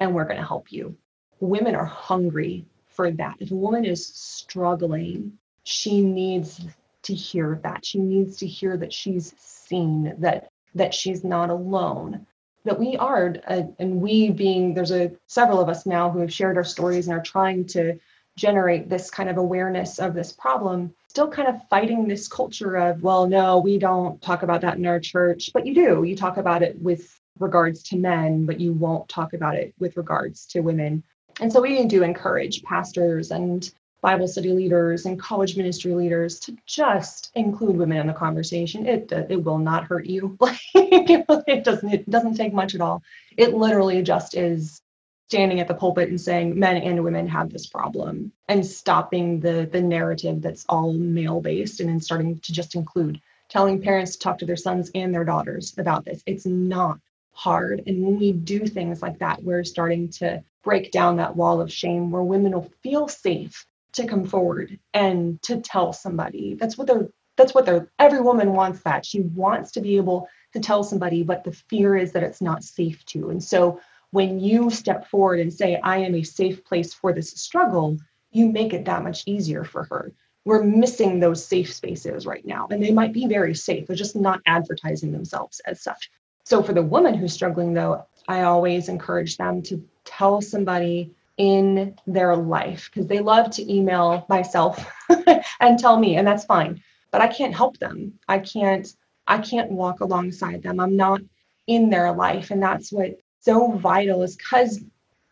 and 0.00 0.14
we're 0.14 0.24
going 0.24 0.40
to 0.40 0.46
help 0.46 0.72
you. 0.72 0.96
Women 1.40 1.74
are 1.74 1.84
hungry 1.84 2.66
for 2.86 3.10
that. 3.10 3.36
If 3.40 3.50
a 3.50 3.54
woman 3.54 3.84
is 3.84 4.06
struggling, 4.06 5.38
she 5.64 6.02
needs 6.02 6.60
to 7.02 7.14
hear 7.14 7.60
that. 7.64 7.84
She 7.84 7.98
needs 7.98 8.38
to 8.38 8.46
hear 8.46 8.76
that 8.76 8.92
she's 8.92 9.34
seen, 9.38 10.14
that 10.18 10.51
that 10.74 10.94
she's 10.94 11.24
not 11.24 11.50
alone 11.50 12.26
that 12.64 12.78
we 12.78 12.96
are 12.96 13.34
uh, 13.46 13.62
and 13.78 14.00
we 14.00 14.30
being 14.30 14.74
there's 14.74 14.92
a 14.92 15.10
several 15.26 15.60
of 15.60 15.68
us 15.68 15.86
now 15.86 16.10
who 16.10 16.20
have 16.20 16.32
shared 16.32 16.56
our 16.56 16.64
stories 16.64 17.08
and 17.08 17.16
are 17.16 17.22
trying 17.22 17.64
to 17.64 17.98
generate 18.36 18.88
this 18.88 19.10
kind 19.10 19.28
of 19.28 19.36
awareness 19.36 19.98
of 19.98 20.14
this 20.14 20.32
problem 20.32 20.94
still 21.08 21.28
kind 21.28 21.48
of 21.48 21.68
fighting 21.68 22.08
this 22.08 22.28
culture 22.28 22.76
of 22.76 23.02
well 23.02 23.26
no 23.26 23.58
we 23.58 23.78
don't 23.78 24.20
talk 24.22 24.42
about 24.42 24.60
that 24.62 24.78
in 24.78 24.86
our 24.86 25.00
church 25.00 25.50
but 25.52 25.66
you 25.66 25.74
do. 25.74 26.04
You 26.04 26.16
talk 26.16 26.36
about 26.36 26.62
it 26.62 26.80
with 26.80 27.20
regards 27.38 27.82
to 27.84 27.96
men 27.96 28.46
but 28.46 28.60
you 28.60 28.72
won't 28.72 29.08
talk 29.08 29.34
about 29.34 29.56
it 29.56 29.74
with 29.78 29.96
regards 29.96 30.46
to 30.46 30.60
women. 30.60 31.02
And 31.40 31.52
so 31.52 31.60
we 31.60 31.84
do 31.86 32.02
encourage 32.02 32.62
pastors 32.62 33.30
and 33.30 33.70
Bible 34.02 34.26
study 34.26 34.50
leaders 34.50 35.06
and 35.06 35.18
college 35.18 35.56
ministry 35.56 35.94
leaders 35.94 36.40
to 36.40 36.56
just 36.66 37.30
include 37.36 37.76
women 37.76 37.98
in 37.98 38.08
the 38.08 38.12
conversation. 38.12 38.84
It 38.84 39.12
it 39.12 39.42
will 39.42 39.58
not 39.58 39.84
hurt 39.84 40.06
you. 40.06 40.36
It 40.74 41.64
doesn't 41.64 41.92
it 41.92 42.10
doesn't 42.10 42.34
take 42.34 42.52
much 42.52 42.74
at 42.74 42.80
all. 42.80 43.02
It 43.36 43.54
literally 43.54 44.02
just 44.02 44.36
is 44.36 44.82
standing 45.28 45.60
at 45.60 45.68
the 45.68 45.74
pulpit 45.74 46.08
and 46.10 46.20
saying 46.20 46.58
men 46.58 46.76
and 46.76 47.02
women 47.02 47.26
have 47.26 47.50
this 47.50 47.66
problem 47.66 48.32
and 48.48 48.66
stopping 48.66 49.40
the 49.40 49.68
the 49.72 49.80
narrative 49.80 50.42
that's 50.42 50.66
all 50.68 50.92
male 50.92 51.40
based 51.40 51.80
and 51.80 51.88
then 51.88 52.00
starting 52.00 52.38
to 52.40 52.52
just 52.52 52.74
include 52.74 53.20
telling 53.48 53.80
parents 53.80 54.12
to 54.12 54.18
talk 54.18 54.36
to 54.38 54.44
their 54.44 54.56
sons 54.56 54.90
and 54.94 55.14
their 55.14 55.24
daughters 55.24 55.74
about 55.78 56.04
this 56.04 56.22
it's 56.26 56.44
not 56.44 56.98
hard 57.32 57.82
and 57.86 58.04
when 58.04 58.18
we 58.18 58.32
do 58.32 58.66
things 58.66 59.00
like 59.00 59.18
that 59.20 59.42
we're 59.42 59.64
starting 59.64 60.08
to 60.08 60.42
break 60.62 60.92
down 60.92 61.16
that 61.16 61.34
wall 61.34 61.62
of 61.62 61.72
shame 61.72 62.10
where 62.10 62.22
women 62.22 62.52
will 62.52 62.70
feel 62.82 63.08
safe 63.08 63.64
to 63.92 64.06
come 64.06 64.24
forward 64.24 64.78
and 64.94 65.40
to 65.42 65.60
tell 65.60 65.92
somebody 65.92 66.54
that's 66.54 66.78
what 66.78 66.86
they're 66.86 67.08
that's 67.36 67.54
what 67.54 67.64
they're 67.64 67.90
every 67.98 68.20
woman 68.20 68.52
wants 68.52 68.82
that 68.82 69.04
she 69.04 69.20
wants 69.20 69.72
to 69.72 69.80
be 69.80 69.96
able 69.96 70.28
to 70.52 70.60
tell 70.60 70.84
somebody 70.84 71.22
but 71.22 71.44
the 71.44 71.52
fear 71.52 71.96
is 71.96 72.12
that 72.12 72.22
it's 72.22 72.40
not 72.40 72.64
safe 72.64 73.04
to 73.06 73.30
and 73.30 73.42
so 73.42 73.80
when 74.12 74.38
you 74.38 74.70
step 74.70 75.08
forward 75.08 75.40
and 75.40 75.52
say, 75.52 75.80
I 75.82 75.98
am 75.98 76.14
a 76.14 76.22
safe 76.22 76.64
place 76.64 76.94
for 76.94 77.12
this 77.12 77.30
struggle, 77.30 77.96
you 78.30 78.50
make 78.50 78.72
it 78.72 78.84
that 78.84 79.02
much 79.02 79.24
easier 79.26 79.64
for 79.64 79.84
her. 79.84 80.12
We're 80.44 80.62
missing 80.62 81.18
those 81.18 81.44
safe 81.44 81.72
spaces 81.72 82.26
right 82.26 82.44
now, 82.44 82.68
and 82.70 82.82
they 82.82 82.90
might 82.90 83.12
be 83.12 83.26
very 83.26 83.54
safe. 83.54 83.86
They're 83.86 83.96
just 83.96 84.16
not 84.16 84.40
advertising 84.46 85.12
themselves 85.12 85.60
as 85.66 85.82
such. 85.82 86.10
So, 86.44 86.62
for 86.62 86.74
the 86.74 86.82
woman 86.82 87.14
who's 87.14 87.32
struggling, 87.32 87.72
though, 87.72 88.04
I 88.28 88.42
always 88.42 88.88
encourage 88.88 89.36
them 89.36 89.62
to 89.62 89.82
tell 90.04 90.40
somebody 90.42 91.14
in 91.36 91.96
their 92.06 92.36
life 92.36 92.90
because 92.92 93.06
they 93.06 93.20
love 93.20 93.50
to 93.50 93.72
email 93.72 94.26
myself 94.28 94.84
and 95.60 95.78
tell 95.78 95.98
me, 95.98 96.16
and 96.16 96.26
that's 96.26 96.44
fine. 96.44 96.82
But 97.10 97.20
I 97.20 97.28
can't 97.28 97.54
help 97.54 97.78
them. 97.78 98.18
I 98.28 98.38
can't. 98.38 98.94
I 99.26 99.38
can't 99.38 99.70
walk 99.70 100.00
alongside 100.00 100.62
them. 100.62 100.80
I'm 100.80 100.96
not 100.96 101.20
in 101.66 101.90
their 101.90 102.12
life, 102.12 102.50
and 102.50 102.62
that's 102.62 102.92
what 102.92 103.18
so 103.40 103.72
vital 103.72 104.22
is 104.22 104.36
because 104.36 104.82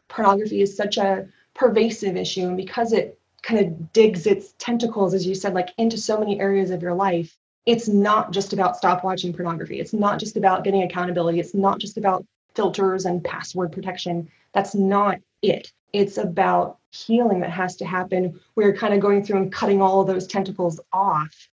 pornography 0.08 0.60
is 0.60 0.76
such 0.76 0.98
a 0.98 1.26
pervasive 1.54 2.16
issue 2.16 2.46
and 2.46 2.56
because 2.56 2.92
it 2.92 3.18
kind 3.42 3.60
of 3.60 3.92
digs 3.92 4.26
its 4.26 4.54
tentacles 4.58 5.14
as 5.14 5.26
you 5.26 5.34
said 5.34 5.54
like 5.54 5.70
into 5.78 5.96
so 5.96 6.18
many 6.18 6.38
areas 6.40 6.70
of 6.70 6.82
your 6.82 6.94
life 6.94 7.36
it's 7.66 7.88
not 7.88 8.32
just 8.32 8.52
about 8.52 8.76
stop 8.76 9.02
watching 9.02 9.32
pornography 9.32 9.80
it's 9.80 9.92
not 9.92 10.18
just 10.18 10.36
about 10.36 10.64
getting 10.64 10.82
accountability 10.82 11.40
it's 11.40 11.54
not 11.54 11.78
just 11.78 11.96
about 11.96 12.24
filters 12.54 13.06
and 13.06 13.24
password 13.24 13.72
protection 13.72 14.28
that's 14.52 14.74
not 14.74 15.18
it 15.42 15.72
it's 15.92 16.18
about 16.18 16.78
healing 16.92 17.40
that 17.40 17.50
has 17.50 17.76
to 17.76 17.84
happen 17.84 18.38
we're 18.56 18.74
kind 18.74 18.92
of 18.92 19.00
going 19.00 19.24
through 19.24 19.38
and 19.38 19.52
cutting 19.52 19.80
all 19.80 20.04
those 20.04 20.26
tentacles 20.26 20.80
off 20.92 21.48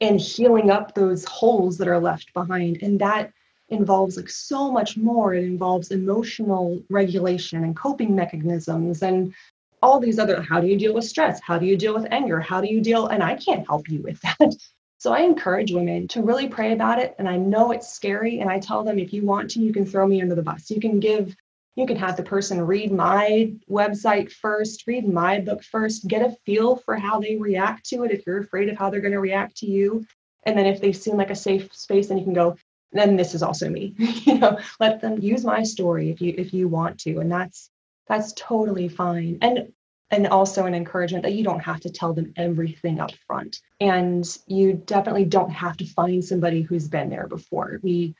and 0.00 0.20
healing 0.20 0.70
up 0.70 0.94
those 0.94 1.24
holes 1.24 1.76
that 1.78 1.88
are 1.88 2.00
left 2.00 2.32
behind 2.32 2.82
and 2.82 3.00
that 3.00 3.32
involves 3.68 4.16
like 4.16 4.30
so 4.30 4.70
much 4.70 4.96
more. 4.96 5.34
It 5.34 5.44
involves 5.44 5.90
emotional 5.90 6.82
regulation 6.88 7.64
and 7.64 7.76
coping 7.76 8.14
mechanisms 8.14 9.02
and 9.02 9.34
all 9.82 10.00
these 10.00 10.18
other 10.18 10.42
how 10.42 10.60
do 10.60 10.66
you 10.66 10.76
deal 10.76 10.94
with 10.94 11.04
stress? 11.04 11.40
How 11.40 11.58
do 11.58 11.66
you 11.66 11.76
deal 11.76 11.94
with 11.94 12.06
anger? 12.10 12.40
How 12.40 12.60
do 12.60 12.68
you 12.68 12.80
deal? 12.80 13.06
And 13.06 13.22
I 13.22 13.36
can't 13.36 13.66
help 13.66 13.88
you 13.88 14.00
with 14.02 14.20
that. 14.38 14.54
So 14.98 15.12
I 15.12 15.20
encourage 15.20 15.72
women 15.72 16.08
to 16.08 16.22
really 16.22 16.48
pray 16.48 16.72
about 16.72 16.98
it. 16.98 17.14
And 17.18 17.28
I 17.28 17.36
know 17.36 17.70
it's 17.70 17.92
scary. 17.92 18.40
And 18.40 18.50
I 18.50 18.58
tell 18.58 18.82
them 18.82 18.98
if 18.98 19.12
you 19.12 19.24
want 19.24 19.50
to, 19.50 19.60
you 19.60 19.72
can 19.72 19.86
throw 19.86 20.06
me 20.06 20.20
under 20.20 20.34
the 20.34 20.42
bus. 20.42 20.70
You 20.70 20.80
can 20.80 20.98
give, 20.98 21.36
you 21.78 21.86
can 21.86 21.96
have 21.96 22.16
the 22.16 22.22
person 22.24 22.60
read 22.60 22.90
my 22.90 23.52
website 23.70 24.32
first, 24.32 24.84
read 24.88 25.08
my 25.08 25.38
book 25.38 25.62
first, 25.62 26.08
get 26.08 26.22
a 26.22 26.36
feel 26.44 26.76
for 26.76 26.96
how 26.96 27.20
they 27.20 27.36
react 27.36 27.88
to 27.88 28.02
it 28.02 28.10
if 28.10 28.26
you're 28.26 28.40
afraid 28.40 28.68
of 28.68 28.76
how 28.76 28.90
they're 28.90 29.00
going 29.00 29.12
to 29.12 29.20
react 29.20 29.56
to 29.58 29.66
you. 29.66 30.04
And 30.44 30.58
then 30.58 30.66
if 30.66 30.80
they 30.80 30.92
seem 30.92 31.16
like 31.16 31.30
a 31.30 31.36
safe 31.36 31.72
space, 31.72 32.08
then 32.08 32.18
you 32.18 32.24
can 32.24 32.34
go, 32.34 32.56
then 32.90 33.16
this 33.16 33.32
is 33.32 33.44
also 33.44 33.68
me. 33.68 33.94
You 34.26 34.38
know 34.38 34.58
let 34.80 35.00
them 35.00 35.20
use 35.20 35.44
my 35.44 35.62
story 35.62 36.10
if 36.10 36.20
you 36.20 36.34
if 36.36 36.52
you 36.52 36.68
want 36.68 36.98
to 37.00 37.18
and 37.18 37.30
that's 37.30 37.70
that's 38.08 38.32
totally 38.32 38.88
fine. 38.88 39.38
And 39.40 39.72
and 40.10 40.26
also 40.26 40.64
an 40.64 40.74
encouragement 40.74 41.22
that 41.22 41.34
you 41.34 41.44
don't 41.44 41.60
have 41.60 41.80
to 41.80 41.90
tell 41.90 42.14
them 42.14 42.32
everything 42.36 42.98
up 42.98 43.12
front. 43.26 43.60
And 43.80 44.26
you 44.46 44.72
definitely 44.72 45.26
don't 45.26 45.50
have 45.50 45.76
to 45.76 45.86
find 45.86 46.24
somebody 46.24 46.62
who's 46.62 46.88
been 46.88 47.10
there 47.10 47.28
before. 47.28 47.78
We 47.82 48.14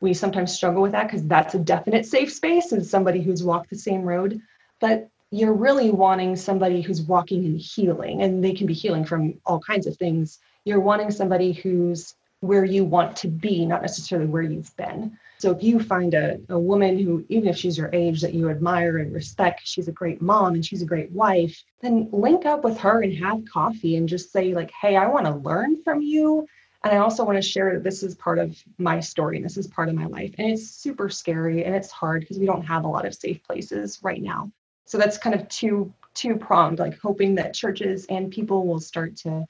we 0.00 0.14
sometimes 0.14 0.52
struggle 0.52 0.82
with 0.82 0.92
that 0.92 1.04
because 1.04 1.26
that's 1.26 1.54
a 1.54 1.58
definite 1.58 2.06
safe 2.06 2.32
space 2.32 2.72
and 2.72 2.84
somebody 2.84 3.20
who's 3.20 3.42
walked 3.42 3.70
the 3.70 3.76
same 3.76 4.02
road 4.02 4.40
but 4.80 5.08
you're 5.30 5.54
really 5.54 5.90
wanting 5.90 6.34
somebody 6.34 6.80
who's 6.80 7.02
walking 7.02 7.44
in 7.44 7.56
healing 7.56 8.22
and 8.22 8.42
they 8.42 8.52
can 8.52 8.66
be 8.66 8.74
healing 8.74 9.04
from 9.04 9.34
all 9.46 9.60
kinds 9.60 9.86
of 9.86 9.96
things 9.96 10.38
you're 10.64 10.80
wanting 10.80 11.10
somebody 11.10 11.52
who's 11.52 12.14
where 12.40 12.64
you 12.64 12.84
want 12.84 13.16
to 13.16 13.28
be, 13.28 13.66
not 13.66 13.82
necessarily 13.82 14.26
where 14.26 14.42
you've 14.42 14.74
been. 14.76 15.16
So 15.38 15.50
if 15.50 15.62
you 15.62 15.78
find 15.78 16.14
a, 16.14 16.38
a 16.48 16.58
woman 16.58 16.98
who, 16.98 17.24
even 17.28 17.48
if 17.48 17.56
she's 17.56 17.76
your 17.76 17.90
age, 17.92 18.20
that 18.22 18.34
you 18.34 18.50
admire 18.50 18.98
and 18.98 19.12
respect, 19.12 19.62
she's 19.64 19.88
a 19.88 19.92
great 19.92 20.20
mom 20.20 20.54
and 20.54 20.64
she's 20.64 20.82
a 20.82 20.86
great 20.86 21.10
wife, 21.12 21.62
then 21.80 22.08
link 22.12 22.46
up 22.46 22.64
with 22.64 22.78
her 22.78 23.02
and 23.02 23.14
have 23.18 23.44
coffee 23.50 23.96
and 23.96 24.08
just 24.08 24.32
say, 24.32 24.54
like, 24.54 24.70
hey, 24.80 24.96
I 24.96 25.06
want 25.08 25.26
to 25.26 25.34
learn 25.34 25.82
from 25.82 26.00
you. 26.02 26.46
And 26.82 26.94
I 26.94 26.98
also 26.98 27.24
want 27.24 27.36
to 27.36 27.42
share 27.42 27.74
that 27.74 27.84
this 27.84 28.02
is 28.02 28.14
part 28.14 28.38
of 28.38 28.56
my 28.78 29.00
story 29.00 29.36
and 29.36 29.44
this 29.44 29.58
is 29.58 29.66
part 29.66 29.88
of 29.88 29.94
my 29.94 30.06
life. 30.06 30.34
And 30.38 30.50
it's 30.50 30.70
super 30.70 31.08
scary 31.08 31.64
and 31.64 31.74
it's 31.74 31.90
hard 31.90 32.20
because 32.20 32.38
we 32.38 32.46
don't 32.46 32.62
have 32.62 32.84
a 32.84 32.88
lot 32.88 33.06
of 33.06 33.14
safe 33.14 33.42
places 33.42 33.98
right 34.02 34.22
now. 34.22 34.50
So 34.86 34.98
that's 34.98 35.18
kind 35.18 35.34
of 35.34 35.48
two 35.48 35.92
two 36.14 36.36
pronged, 36.36 36.78
like 36.78 36.98
hoping 36.98 37.36
that 37.36 37.54
churches 37.54 38.06
and 38.08 38.32
people 38.32 38.66
will 38.66 38.80
start 38.80 39.16
to 39.16 39.46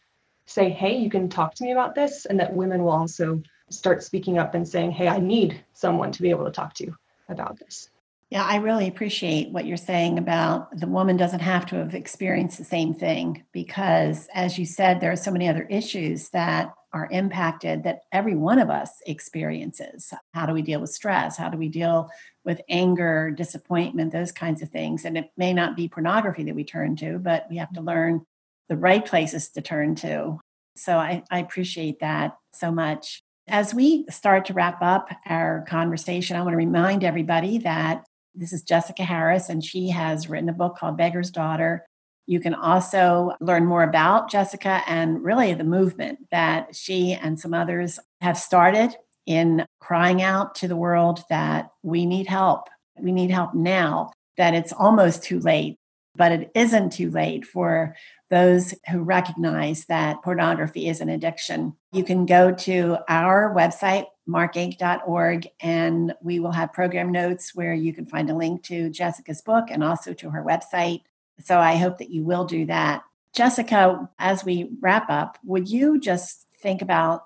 say, 0.46 0.68
hey, 0.68 0.96
you 0.96 1.08
can 1.08 1.28
talk 1.28 1.54
to 1.54 1.64
me 1.64 1.72
about 1.72 1.94
this, 1.94 2.26
and 2.26 2.38
that 2.40 2.54
women 2.54 2.82
will 2.82 2.92
also 2.92 3.42
start 3.70 4.02
speaking 4.02 4.36
up 4.36 4.54
and 4.54 4.66
saying, 4.66 4.90
hey, 4.90 5.08
I 5.08 5.18
need 5.18 5.64
someone 5.72 6.12
to 6.12 6.22
be 6.22 6.30
able 6.30 6.44
to 6.44 6.50
talk 6.50 6.74
to 6.74 6.94
about 7.28 7.58
this. 7.58 7.88
Yeah, 8.30 8.44
I 8.44 8.56
really 8.56 8.86
appreciate 8.86 9.50
what 9.50 9.64
you're 9.64 9.76
saying 9.76 10.18
about 10.18 10.78
the 10.78 10.86
woman 10.86 11.16
doesn't 11.16 11.40
have 11.40 11.66
to 11.66 11.76
have 11.76 11.94
experienced 11.94 12.58
the 12.58 12.64
same 12.64 12.94
thing 12.94 13.44
because, 13.52 14.28
as 14.34 14.58
you 14.58 14.66
said, 14.66 15.00
there 15.00 15.10
are 15.12 15.16
so 15.16 15.32
many 15.32 15.48
other 15.48 15.64
issues 15.64 16.28
that 16.30 16.72
are 16.92 17.08
impacted 17.10 17.84
that 17.84 18.02
every 18.12 18.34
one 18.34 18.58
of 18.58 18.70
us 18.70 18.90
experiences. 19.06 20.12
How 20.34 20.46
do 20.46 20.52
we 20.52 20.62
deal 20.62 20.80
with 20.80 20.90
stress? 20.90 21.36
How 21.36 21.48
do 21.48 21.56
we 21.56 21.68
deal 21.68 22.10
with 22.44 22.60
anger, 22.68 23.30
disappointment, 23.30 24.12
those 24.12 24.32
kinds 24.32 24.62
of 24.62 24.70
things? 24.70 25.04
And 25.04 25.16
it 25.16 25.30
may 25.36 25.52
not 25.52 25.76
be 25.76 25.88
pornography 25.88 26.44
that 26.44 26.54
we 26.54 26.64
turn 26.64 26.96
to, 26.96 27.18
but 27.18 27.46
we 27.50 27.58
have 27.58 27.72
to 27.72 27.80
mm-hmm. 27.80 27.88
learn 27.88 28.26
the 28.68 28.76
right 28.76 29.04
places 29.04 29.48
to 29.50 29.60
turn 29.60 29.94
to. 29.96 30.40
So 30.76 30.96
I, 30.96 31.22
I 31.30 31.40
appreciate 31.40 32.00
that 32.00 32.36
so 32.52 32.70
much. 32.70 33.22
As 33.48 33.74
we 33.74 34.06
start 34.08 34.44
to 34.46 34.54
wrap 34.54 34.80
up 34.80 35.10
our 35.26 35.64
conversation, 35.68 36.36
I 36.36 36.42
want 36.42 36.52
to 36.52 36.56
remind 36.56 37.02
everybody 37.02 37.58
that 37.58 38.04
this 38.34 38.52
is 38.52 38.62
Jessica 38.62 39.02
Harris, 39.02 39.48
and 39.48 39.64
she 39.64 39.90
has 39.90 40.28
written 40.28 40.48
a 40.48 40.52
book 40.52 40.76
called 40.76 40.96
Beggar's 40.96 41.30
Daughter. 41.30 41.84
You 42.30 42.38
can 42.38 42.54
also 42.54 43.32
learn 43.40 43.66
more 43.66 43.82
about 43.82 44.30
Jessica 44.30 44.82
and 44.86 45.20
really 45.24 45.52
the 45.52 45.64
movement 45.64 46.28
that 46.30 46.76
she 46.76 47.12
and 47.12 47.40
some 47.40 47.52
others 47.52 47.98
have 48.20 48.38
started 48.38 48.94
in 49.26 49.66
crying 49.80 50.22
out 50.22 50.54
to 50.54 50.68
the 50.68 50.76
world 50.76 51.24
that 51.28 51.70
we 51.82 52.06
need 52.06 52.28
help. 52.28 52.68
We 52.96 53.10
need 53.10 53.32
help 53.32 53.52
now, 53.52 54.12
that 54.36 54.54
it's 54.54 54.72
almost 54.72 55.24
too 55.24 55.40
late, 55.40 55.74
but 56.14 56.30
it 56.30 56.52
isn't 56.54 56.92
too 56.92 57.10
late 57.10 57.44
for 57.44 57.96
those 58.28 58.74
who 58.88 59.00
recognize 59.00 59.86
that 59.86 60.22
pornography 60.22 60.86
is 60.86 61.00
an 61.00 61.08
addiction. 61.08 61.74
You 61.90 62.04
can 62.04 62.26
go 62.26 62.52
to 62.52 62.98
our 63.08 63.52
website, 63.52 64.04
markinc.org, 64.28 65.48
and 65.60 66.14
we 66.22 66.38
will 66.38 66.52
have 66.52 66.72
program 66.72 67.10
notes 67.10 67.56
where 67.56 67.74
you 67.74 67.92
can 67.92 68.06
find 68.06 68.30
a 68.30 68.36
link 68.36 68.62
to 68.66 68.88
Jessica's 68.88 69.42
book 69.42 69.64
and 69.68 69.82
also 69.82 70.12
to 70.14 70.30
her 70.30 70.44
website. 70.44 71.00
So 71.44 71.58
I 71.58 71.76
hope 71.76 71.98
that 71.98 72.10
you 72.10 72.22
will 72.22 72.44
do 72.44 72.66
that. 72.66 73.02
Jessica, 73.34 74.08
as 74.18 74.44
we 74.44 74.70
wrap 74.80 75.08
up, 75.08 75.38
would 75.44 75.68
you 75.68 76.00
just 76.00 76.46
think 76.60 76.82
about 76.82 77.24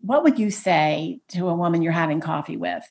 what 0.00 0.24
would 0.24 0.38
you 0.38 0.50
say 0.50 1.20
to 1.28 1.48
a 1.48 1.54
woman 1.54 1.82
you're 1.82 1.92
having 1.92 2.20
coffee 2.20 2.56
with? 2.56 2.84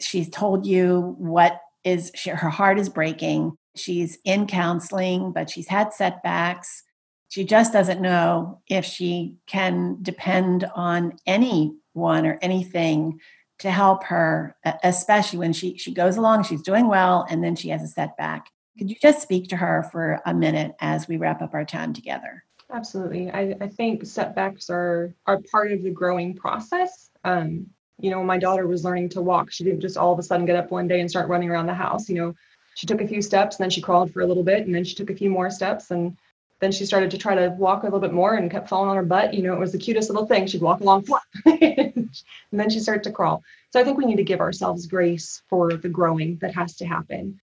She's 0.00 0.28
told 0.28 0.66
you 0.66 1.14
what 1.18 1.60
is 1.84 2.10
she, 2.14 2.30
her 2.30 2.50
heart 2.50 2.78
is 2.78 2.88
breaking. 2.88 3.56
She's 3.76 4.18
in 4.24 4.46
counseling, 4.46 5.32
but 5.32 5.50
she's 5.50 5.68
had 5.68 5.92
setbacks 5.92 6.82
she 7.28 7.44
just 7.44 7.72
doesn't 7.72 8.00
know 8.00 8.60
if 8.68 8.84
she 8.84 9.36
can 9.46 9.98
depend 10.02 10.64
on 10.74 11.18
anyone 11.26 12.26
or 12.26 12.38
anything 12.40 13.20
to 13.58 13.70
help 13.70 14.04
her, 14.04 14.56
especially 14.84 15.38
when 15.38 15.52
she, 15.52 15.76
she 15.78 15.92
goes 15.92 16.16
along, 16.16 16.44
she's 16.44 16.62
doing 16.62 16.88
well, 16.88 17.26
and 17.28 17.42
then 17.42 17.56
she 17.56 17.70
has 17.70 17.82
a 17.82 17.88
setback. 17.88 18.50
Could 18.78 18.90
you 18.90 18.96
just 19.00 19.22
speak 19.22 19.48
to 19.48 19.56
her 19.56 19.88
for 19.90 20.20
a 20.26 20.34
minute 20.34 20.74
as 20.80 21.08
we 21.08 21.16
wrap 21.16 21.40
up 21.40 21.54
our 21.54 21.64
time 21.64 21.92
together? 21.92 22.44
Absolutely. 22.70 23.30
I, 23.30 23.56
I 23.60 23.68
think 23.68 24.04
setbacks 24.04 24.68
are 24.70 25.14
are 25.26 25.40
part 25.50 25.72
of 25.72 25.82
the 25.82 25.90
growing 25.90 26.34
process. 26.34 27.10
Um, 27.24 27.66
you 27.98 28.10
know, 28.10 28.22
my 28.22 28.38
daughter 28.38 28.66
was 28.66 28.84
learning 28.84 29.10
to 29.10 29.22
walk, 29.22 29.50
she 29.50 29.64
didn't 29.64 29.80
just 29.80 29.96
all 29.96 30.12
of 30.12 30.18
a 30.18 30.22
sudden 30.22 30.46
get 30.46 30.56
up 30.56 30.70
one 30.70 30.88
day 30.88 31.00
and 31.00 31.08
start 31.08 31.28
running 31.28 31.48
around 31.48 31.66
the 31.66 31.74
house. 31.74 32.08
You 32.08 32.16
know, 32.16 32.34
she 32.74 32.86
took 32.86 33.00
a 33.00 33.08
few 33.08 33.22
steps 33.22 33.56
and 33.56 33.64
then 33.64 33.70
she 33.70 33.80
crawled 33.80 34.12
for 34.12 34.20
a 34.20 34.26
little 34.26 34.42
bit 34.42 34.66
and 34.66 34.74
then 34.74 34.84
she 34.84 34.94
took 34.94 35.10
a 35.10 35.16
few 35.16 35.30
more 35.30 35.50
steps 35.50 35.90
and 35.90 36.16
then 36.60 36.72
she 36.72 36.86
started 36.86 37.10
to 37.10 37.18
try 37.18 37.34
to 37.34 37.48
walk 37.58 37.82
a 37.82 37.86
little 37.86 38.00
bit 38.00 38.12
more 38.12 38.34
and 38.34 38.50
kept 38.50 38.68
falling 38.68 38.88
on 38.90 38.96
her 38.96 39.02
butt. 39.02 39.32
You 39.32 39.42
know, 39.42 39.54
it 39.54 39.58
was 39.58 39.72
the 39.72 39.78
cutest 39.78 40.10
little 40.10 40.26
thing. 40.26 40.46
She'd 40.46 40.62
walk 40.62 40.80
along, 40.80 41.06
and 41.46 42.10
then 42.52 42.70
she 42.70 42.80
started 42.80 43.04
to 43.04 43.12
crawl. 43.12 43.42
So 43.72 43.80
I 43.80 43.84
think 43.84 43.98
we 43.98 44.06
need 44.06 44.16
to 44.16 44.24
give 44.24 44.40
ourselves 44.40 44.86
grace 44.86 45.42
for 45.48 45.74
the 45.74 45.88
growing 45.88 46.38
that 46.38 46.54
has 46.54 46.76
to 46.76 46.86
happen. 46.86 47.40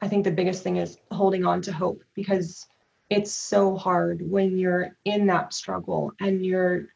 I 0.00 0.08
think 0.08 0.24
the 0.24 0.30
biggest 0.30 0.62
thing 0.62 0.76
is 0.76 0.98
holding 1.10 1.44
on 1.44 1.62
to 1.62 1.72
hope 1.72 2.02
because 2.14 2.66
it's 3.10 3.32
so 3.32 3.76
hard 3.76 4.20
when 4.30 4.58
you're 4.58 4.96
in 5.04 5.26
that 5.26 5.54
struggle 5.54 6.12
and 6.20 6.44
you're 6.44 6.88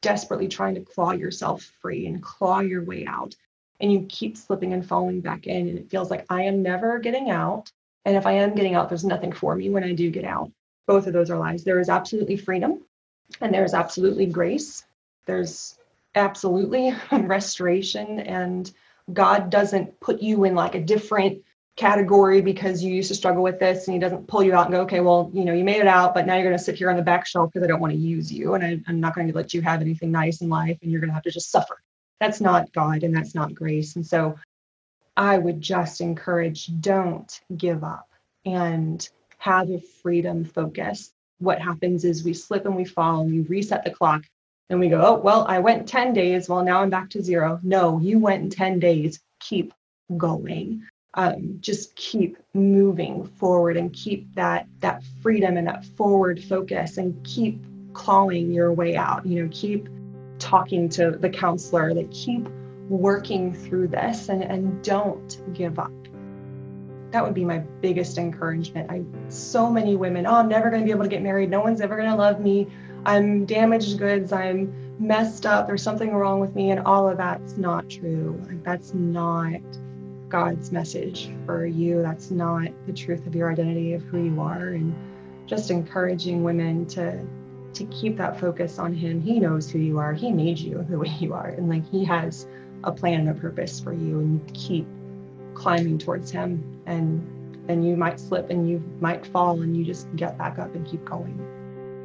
desperately 0.00 0.48
trying 0.48 0.74
to 0.74 0.82
claw 0.82 1.12
yourself 1.12 1.62
free 1.80 2.06
and 2.06 2.22
claw 2.22 2.60
your 2.60 2.84
way 2.84 3.06
out. 3.06 3.34
And 3.80 3.90
you 3.90 4.06
keep 4.08 4.36
slipping 4.36 4.72
and 4.72 4.86
falling 4.86 5.20
back 5.20 5.46
in. 5.46 5.68
And 5.68 5.78
it 5.78 5.90
feels 5.90 6.10
like 6.10 6.26
I 6.28 6.42
am 6.42 6.62
never 6.62 6.98
getting 6.98 7.30
out. 7.30 7.72
And 8.04 8.16
if 8.16 8.26
I 8.26 8.32
am 8.32 8.54
getting 8.54 8.74
out, 8.74 8.88
there's 8.88 9.04
nothing 9.04 9.32
for 9.32 9.56
me 9.56 9.70
when 9.70 9.82
I 9.82 9.92
do 9.92 10.10
get 10.10 10.24
out. 10.24 10.50
Both 10.86 11.06
of 11.06 11.12
those 11.12 11.30
are 11.30 11.38
lies. 11.38 11.64
There 11.64 11.80
is 11.80 11.88
absolutely 11.88 12.36
freedom 12.36 12.82
and 13.40 13.52
there 13.52 13.64
is 13.64 13.74
absolutely 13.74 14.26
grace. 14.26 14.84
There's 15.26 15.78
absolutely 16.14 16.94
restoration. 17.12 18.20
And 18.20 18.70
God 19.12 19.50
doesn't 19.50 19.98
put 20.00 20.20
you 20.20 20.44
in 20.44 20.54
like 20.54 20.74
a 20.74 20.82
different 20.82 21.42
category 21.76 22.40
because 22.40 22.84
you 22.84 22.94
used 22.94 23.08
to 23.08 23.14
struggle 23.14 23.42
with 23.42 23.58
this 23.58 23.88
and 23.88 23.94
he 23.94 23.98
doesn't 23.98 24.28
pull 24.28 24.44
you 24.44 24.54
out 24.54 24.66
and 24.66 24.74
go 24.74 24.82
okay 24.82 25.00
well 25.00 25.28
you 25.34 25.44
know 25.44 25.52
you 25.52 25.64
made 25.64 25.80
it 25.80 25.88
out 25.88 26.14
but 26.14 26.24
now 26.24 26.34
you're 26.34 26.44
going 26.44 26.56
to 26.56 26.62
sit 26.62 26.76
here 26.76 26.88
on 26.88 26.96
the 26.96 27.02
back 27.02 27.26
shelf 27.26 27.50
because 27.50 27.64
i 27.64 27.68
don't 27.68 27.80
want 27.80 27.92
to 27.92 27.98
use 27.98 28.32
you 28.32 28.54
and 28.54 28.64
I, 28.64 28.80
i'm 28.86 29.00
not 29.00 29.14
going 29.14 29.26
to 29.26 29.34
let 29.34 29.52
you 29.52 29.60
have 29.62 29.80
anything 29.80 30.12
nice 30.12 30.40
in 30.40 30.48
life 30.48 30.78
and 30.82 30.92
you're 30.92 31.00
going 31.00 31.10
to 31.10 31.14
have 31.14 31.24
to 31.24 31.32
just 31.32 31.50
suffer. 31.50 31.82
That's 32.20 32.40
not 32.40 32.72
god 32.72 33.02
and 33.02 33.14
that's 33.14 33.34
not 33.34 33.54
grace. 33.54 33.96
And 33.96 34.06
so 34.06 34.36
i 35.16 35.36
would 35.36 35.60
just 35.60 36.00
encourage 36.00 36.70
don't 36.80 37.40
give 37.56 37.82
up 37.82 38.08
and 38.46 39.08
have 39.38 39.68
a 39.70 39.80
freedom 39.80 40.44
focus. 40.44 41.12
What 41.38 41.60
happens 41.60 42.04
is 42.04 42.22
we 42.22 42.34
slip 42.34 42.66
and 42.66 42.76
we 42.76 42.84
fall 42.84 43.22
and 43.22 43.32
we 43.32 43.40
reset 43.40 43.82
the 43.82 43.90
clock 43.90 44.22
and 44.70 44.78
we 44.78 44.88
go 44.88 45.00
oh 45.04 45.18
well 45.18 45.44
i 45.48 45.58
went 45.58 45.88
10 45.88 46.12
days. 46.12 46.48
Well 46.48 46.62
now 46.62 46.82
i'm 46.82 46.90
back 46.90 47.10
to 47.10 47.22
zero. 47.22 47.58
No 47.64 47.98
you 47.98 48.20
went 48.20 48.44
in 48.44 48.50
10 48.50 48.78
days. 48.78 49.18
Keep 49.40 49.74
going 50.16 50.86
um, 51.14 51.58
just 51.60 51.94
keep 51.94 52.36
moving 52.54 53.26
forward 53.26 53.76
and 53.76 53.92
keep 53.92 54.32
that 54.34 54.66
that 54.80 55.02
freedom 55.22 55.56
and 55.56 55.66
that 55.66 55.84
forward 55.84 56.42
focus 56.42 56.98
and 56.98 57.24
keep 57.24 57.64
clawing 57.92 58.50
your 58.50 58.72
way 58.72 58.96
out 58.96 59.24
you 59.24 59.40
know 59.40 59.48
keep 59.52 59.88
talking 60.38 60.88
to 60.88 61.12
the 61.12 61.30
counselor 61.30 61.94
like 61.94 62.10
keep 62.10 62.48
working 62.88 63.52
through 63.52 63.88
this 63.88 64.28
and, 64.28 64.42
and 64.42 64.82
don't 64.82 65.40
give 65.54 65.78
up. 65.78 65.92
That 67.10 67.24
would 67.24 67.34
be 67.34 67.44
my 67.44 67.58
biggest 67.58 68.18
encouragement. 68.18 68.90
I 68.90 69.02
so 69.28 69.70
many 69.70 69.96
women 69.96 70.26
oh 70.26 70.34
i'm 70.34 70.48
never 70.48 70.68
going 70.68 70.82
to 70.82 70.84
be 70.84 70.90
able 70.90 71.04
to 71.04 71.08
get 71.08 71.22
married. 71.22 71.50
No 71.50 71.60
one's 71.60 71.80
ever 71.80 71.96
going 71.96 72.10
to 72.10 72.16
love 72.16 72.40
me. 72.40 72.68
I'm 73.06 73.44
damaged 73.46 73.98
goods. 73.98 74.32
I'm 74.32 74.96
messed 74.98 75.46
up. 75.46 75.66
There's 75.66 75.82
something 75.82 76.12
wrong 76.14 76.40
with 76.40 76.54
me. 76.54 76.70
And 76.70 76.80
all 76.80 77.08
of 77.08 77.18
that's 77.18 77.56
not 77.56 77.88
true. 77.88 78.40
Like 78.46 78.64
that's 78.64 78.94
not 78.94 79.60
God's 80.34 80.72
message 80.72 81.30
for 81.46 81.64
you. 81.64 82.02
That's 82.02 82.32
not 82.32 82.66
the 82.88 82.92
truth 82.92 83.24
of 83.24 83.36
your 83.36 83.52
identity 83.52 83.94
of 83.94 84.02
who 84.02 84.20
you 84.24 84.40
are. 84.40 84.70
And 84.70 84.92
just 85.46 85.70
encouraging 85.70 86.42
women 86.42 86.86
to 86.86 87.24
to 87.74 87.84
keep 87.84 88.16
that 88.16 88.40
focus 88.40 88.80
on 88.80 88.92
him. 88.92 89.20
He 89.20 89.38
knows 89.38 89.70
who 89.70 89.78
you 89.78 90.00
are. 90.00 90.12
He 90.12 90.32
made 90.32 90.58
you 90.58 90.84
the 90.90 90.98
way 90.98 91.14
you 91.20 91.34
are. 91.34 91.50
And 91.50 91.68
like 91.68 91.88
he 91.88 92.04
has 92.06 92.48
a 92.82 92.90
plan 92.90 93.20
and 93.20 93.28
a 93.28 93.34
purpose 93.34 93.78
for 93.78 93.92
you. 93.92 94.18
And 94.18 94.34
you 94.34 94.54
keep 94.54 94.86
climbing 95.54 95.98
towards 95.98 96.32
him. 96.32 96.82
And 96.86 97.62
then 97.68 97.84
you 97.84 97.96
might 97.96 98.18
slip 98.18 98.50
and 98.50 98.68
you 98.68 98.82
might 99.00 99.24
fall 99.24 99.62
and 99.62 99.76
you 99.76 99.84
just 99.84 100.08
get 100.16 100.36
back 100.36 100.58
up 100.58 100.74
and 100.74 100.84
keep 100.84 101.04
going. 101.04 101.38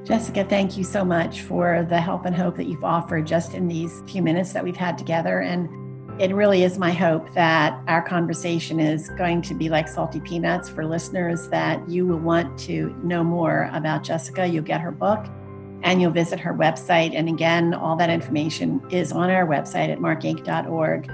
Jessica, 0.06 0.44
thank 0.44 0.78
you 0.78 0.84
so 0.84 1.04
much 1.04 1.42
for 1.42 1.84
the 1.89 2.00
help 2.00 2.26
and 2.26 2.36
hope 2.36 2.58
that 2.58 2.68
you've 2.68 2.84
offered 2.84 3.26
just 3.26 3.56
in 3.56 3.68
these 3.68 4.04
few 4.06 4.22
minutes 4.22 4.54
that 4.54 4.63
we've 4.63 4.78
had 4.78 5.00
together. 5.00 5.39
And 5.39 5.88
it 6.20 6.36
really 6.36 6.64
is 6.64 6.78
my 6.78 6.92
hope 6.92 7.34
that 7.34 7.82
our 7.88 8.02
conversation 8.02 8.78
is 8.82 9.10
going 9.12 9.42
to 9.44 9.54
be 9.54 9.70
like 9.70 9.88
salty 9.88 10.20
peanuts 10.20 10.68
for 10.68 10.86
listeners, 10.86 11.48
that 11.48 11.88
you 11.88 12.06
will 12.06 12.20
want 12.20 12.60
to 12.60 12.94
know 13.04 13.24
more 13.24 13.70
about 13.72 14.04
Jessica. 14.04 14.46
You'll 14.46 14.66
get 14.66 14.82
her 14.82 14.92
book 14.92 15.26
and 15.82 16.02
you'll 16.02 16.12
visit 16.12 16.38
her 16.38 16.54
website. 16.54 17.16
And 17.16 17.30
again, 17.30 17.74
all 17.74 17.96
that 17.96 18.10
information 18.10 18.82
is 18.92 19.14
on 19.14 19.30
our 19.30 19.48
website 19.48 19.88
at 19.88 20.00
markinc.org. 20.00 21.10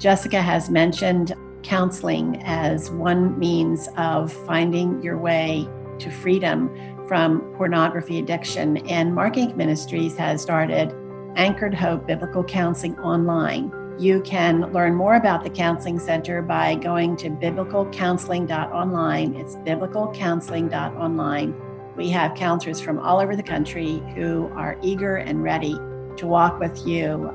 Jessica 0.00 0.42
has 0.42 0.68
mentioned 0.68 1.34
counseling 1.62 2.42
as 2.44 2.90
one 2.90 3.38
means 3.38 3.88
of 3.96 4.32
finding 4.44 5.00
your 5.02 5.18
way 5.18 5.68
to 6.00 6.10
freedom 6.10 6.68
from 7.06 7.40
pornography 7.56 8.18
addiction. 8.18 8.78
And 8.88 9.14
Mark 9.14 9.34
Inc. 9.36 9.54
Ministries 9.54 10.16
has 10.16 10.42
started 10.42 10.92
Anchored 11.36 11.74
Hope 11.74 12.08
Biblical 12.08 12.42
Counseling 12.42 12.98
Online. 12.98 13.77
You 13.98 14.20
can 14.20 14.72
learn 14.72 14.94
more 14.94 15.16
about 15.16 15.42
the 15.42 15.50
Counseling 15.50 15.98
Center 15.98 16.40
by 16.40 16.76
going 16.76 17.16
to 17.16 17.30
biblicalcounseling.online. 17.30 19.34
It's 19.34 19.56
biblicalcounseling.online. 19.56 21.54
We 21.96 22.08
have 22.10 22.36
counselors 22.36 22.80
from 22.80 23.00
all 23.00 23.18
over 23.18 23.34
the 23.34 23.42
country 23.42 24.00
who 24.14 24.52
are 24.54 24.78
eager 24.82 25.16
and 25.16 25.42
ready 25.42 25.74
to 26.16 26.28
walk 26.28 26.60
with 26.60 26.86
you, 26.86 27.34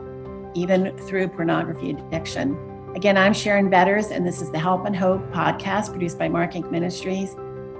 even 0.53 0.97
through 0.99 1.27
pornography 1.27 1.89
addiction. 1.89 2.57
Again, 2.95 3.17
I'm 3.17 3.33
Sharon 3.33 3.69
Betters, 3.69 4.11
and 4.11 4.25
this 4.25 4.41
is 4.41 4.49
the 4.49 4.59
Help 4.59 4.85
and 4.85 4.95
Hope 4.95 5.21
podcast 5.33 5.89
produced 5.89 6.17
by 6.17 6.29
Mark 6.29 6.53
Inc. 6.53 6.71
Ministries. 6.71 7.35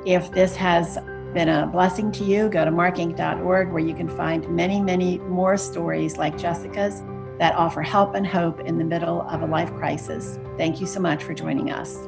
If 0.06 0.30
this 0.34 0.58
has 0.58 0.98
been 1.34 1.48
a 1.48 1.68
blessing 1.68 2.12
to 2.12 2.26
you, 2.26 2.50
go 2.50 2.66
to 2.66 2.72
markinc.org 2.72 3.72
where 3.72 3.82
you 3.82 3.96
can 3.96 4.10
find 4.10 4.46
many, 4.50 4.82
many 4.82 5.20
more 5.20 5.56
stories 5.56 6.18
like 6.18 6.38
Jessica's 6.38 7.02
that 7.40 7.56
offer 7.56 7.82
help 7.82 8.16
and 8.16 8.26
hope 8.26 8.60
in 8.62 8.78
the 8.78 8.84
middle 8.84 9.22
of 9.24 9.42
a 9.42 9.46
life 9.46 9.74
crisis. 9.74 10.40
Thank 10.58 10.80
you 10.80 10.88
so 10.88 11.00
much 11.00 11.24
for 11.24 11.34
joining 11.34 11.72
us. 11.72 12.08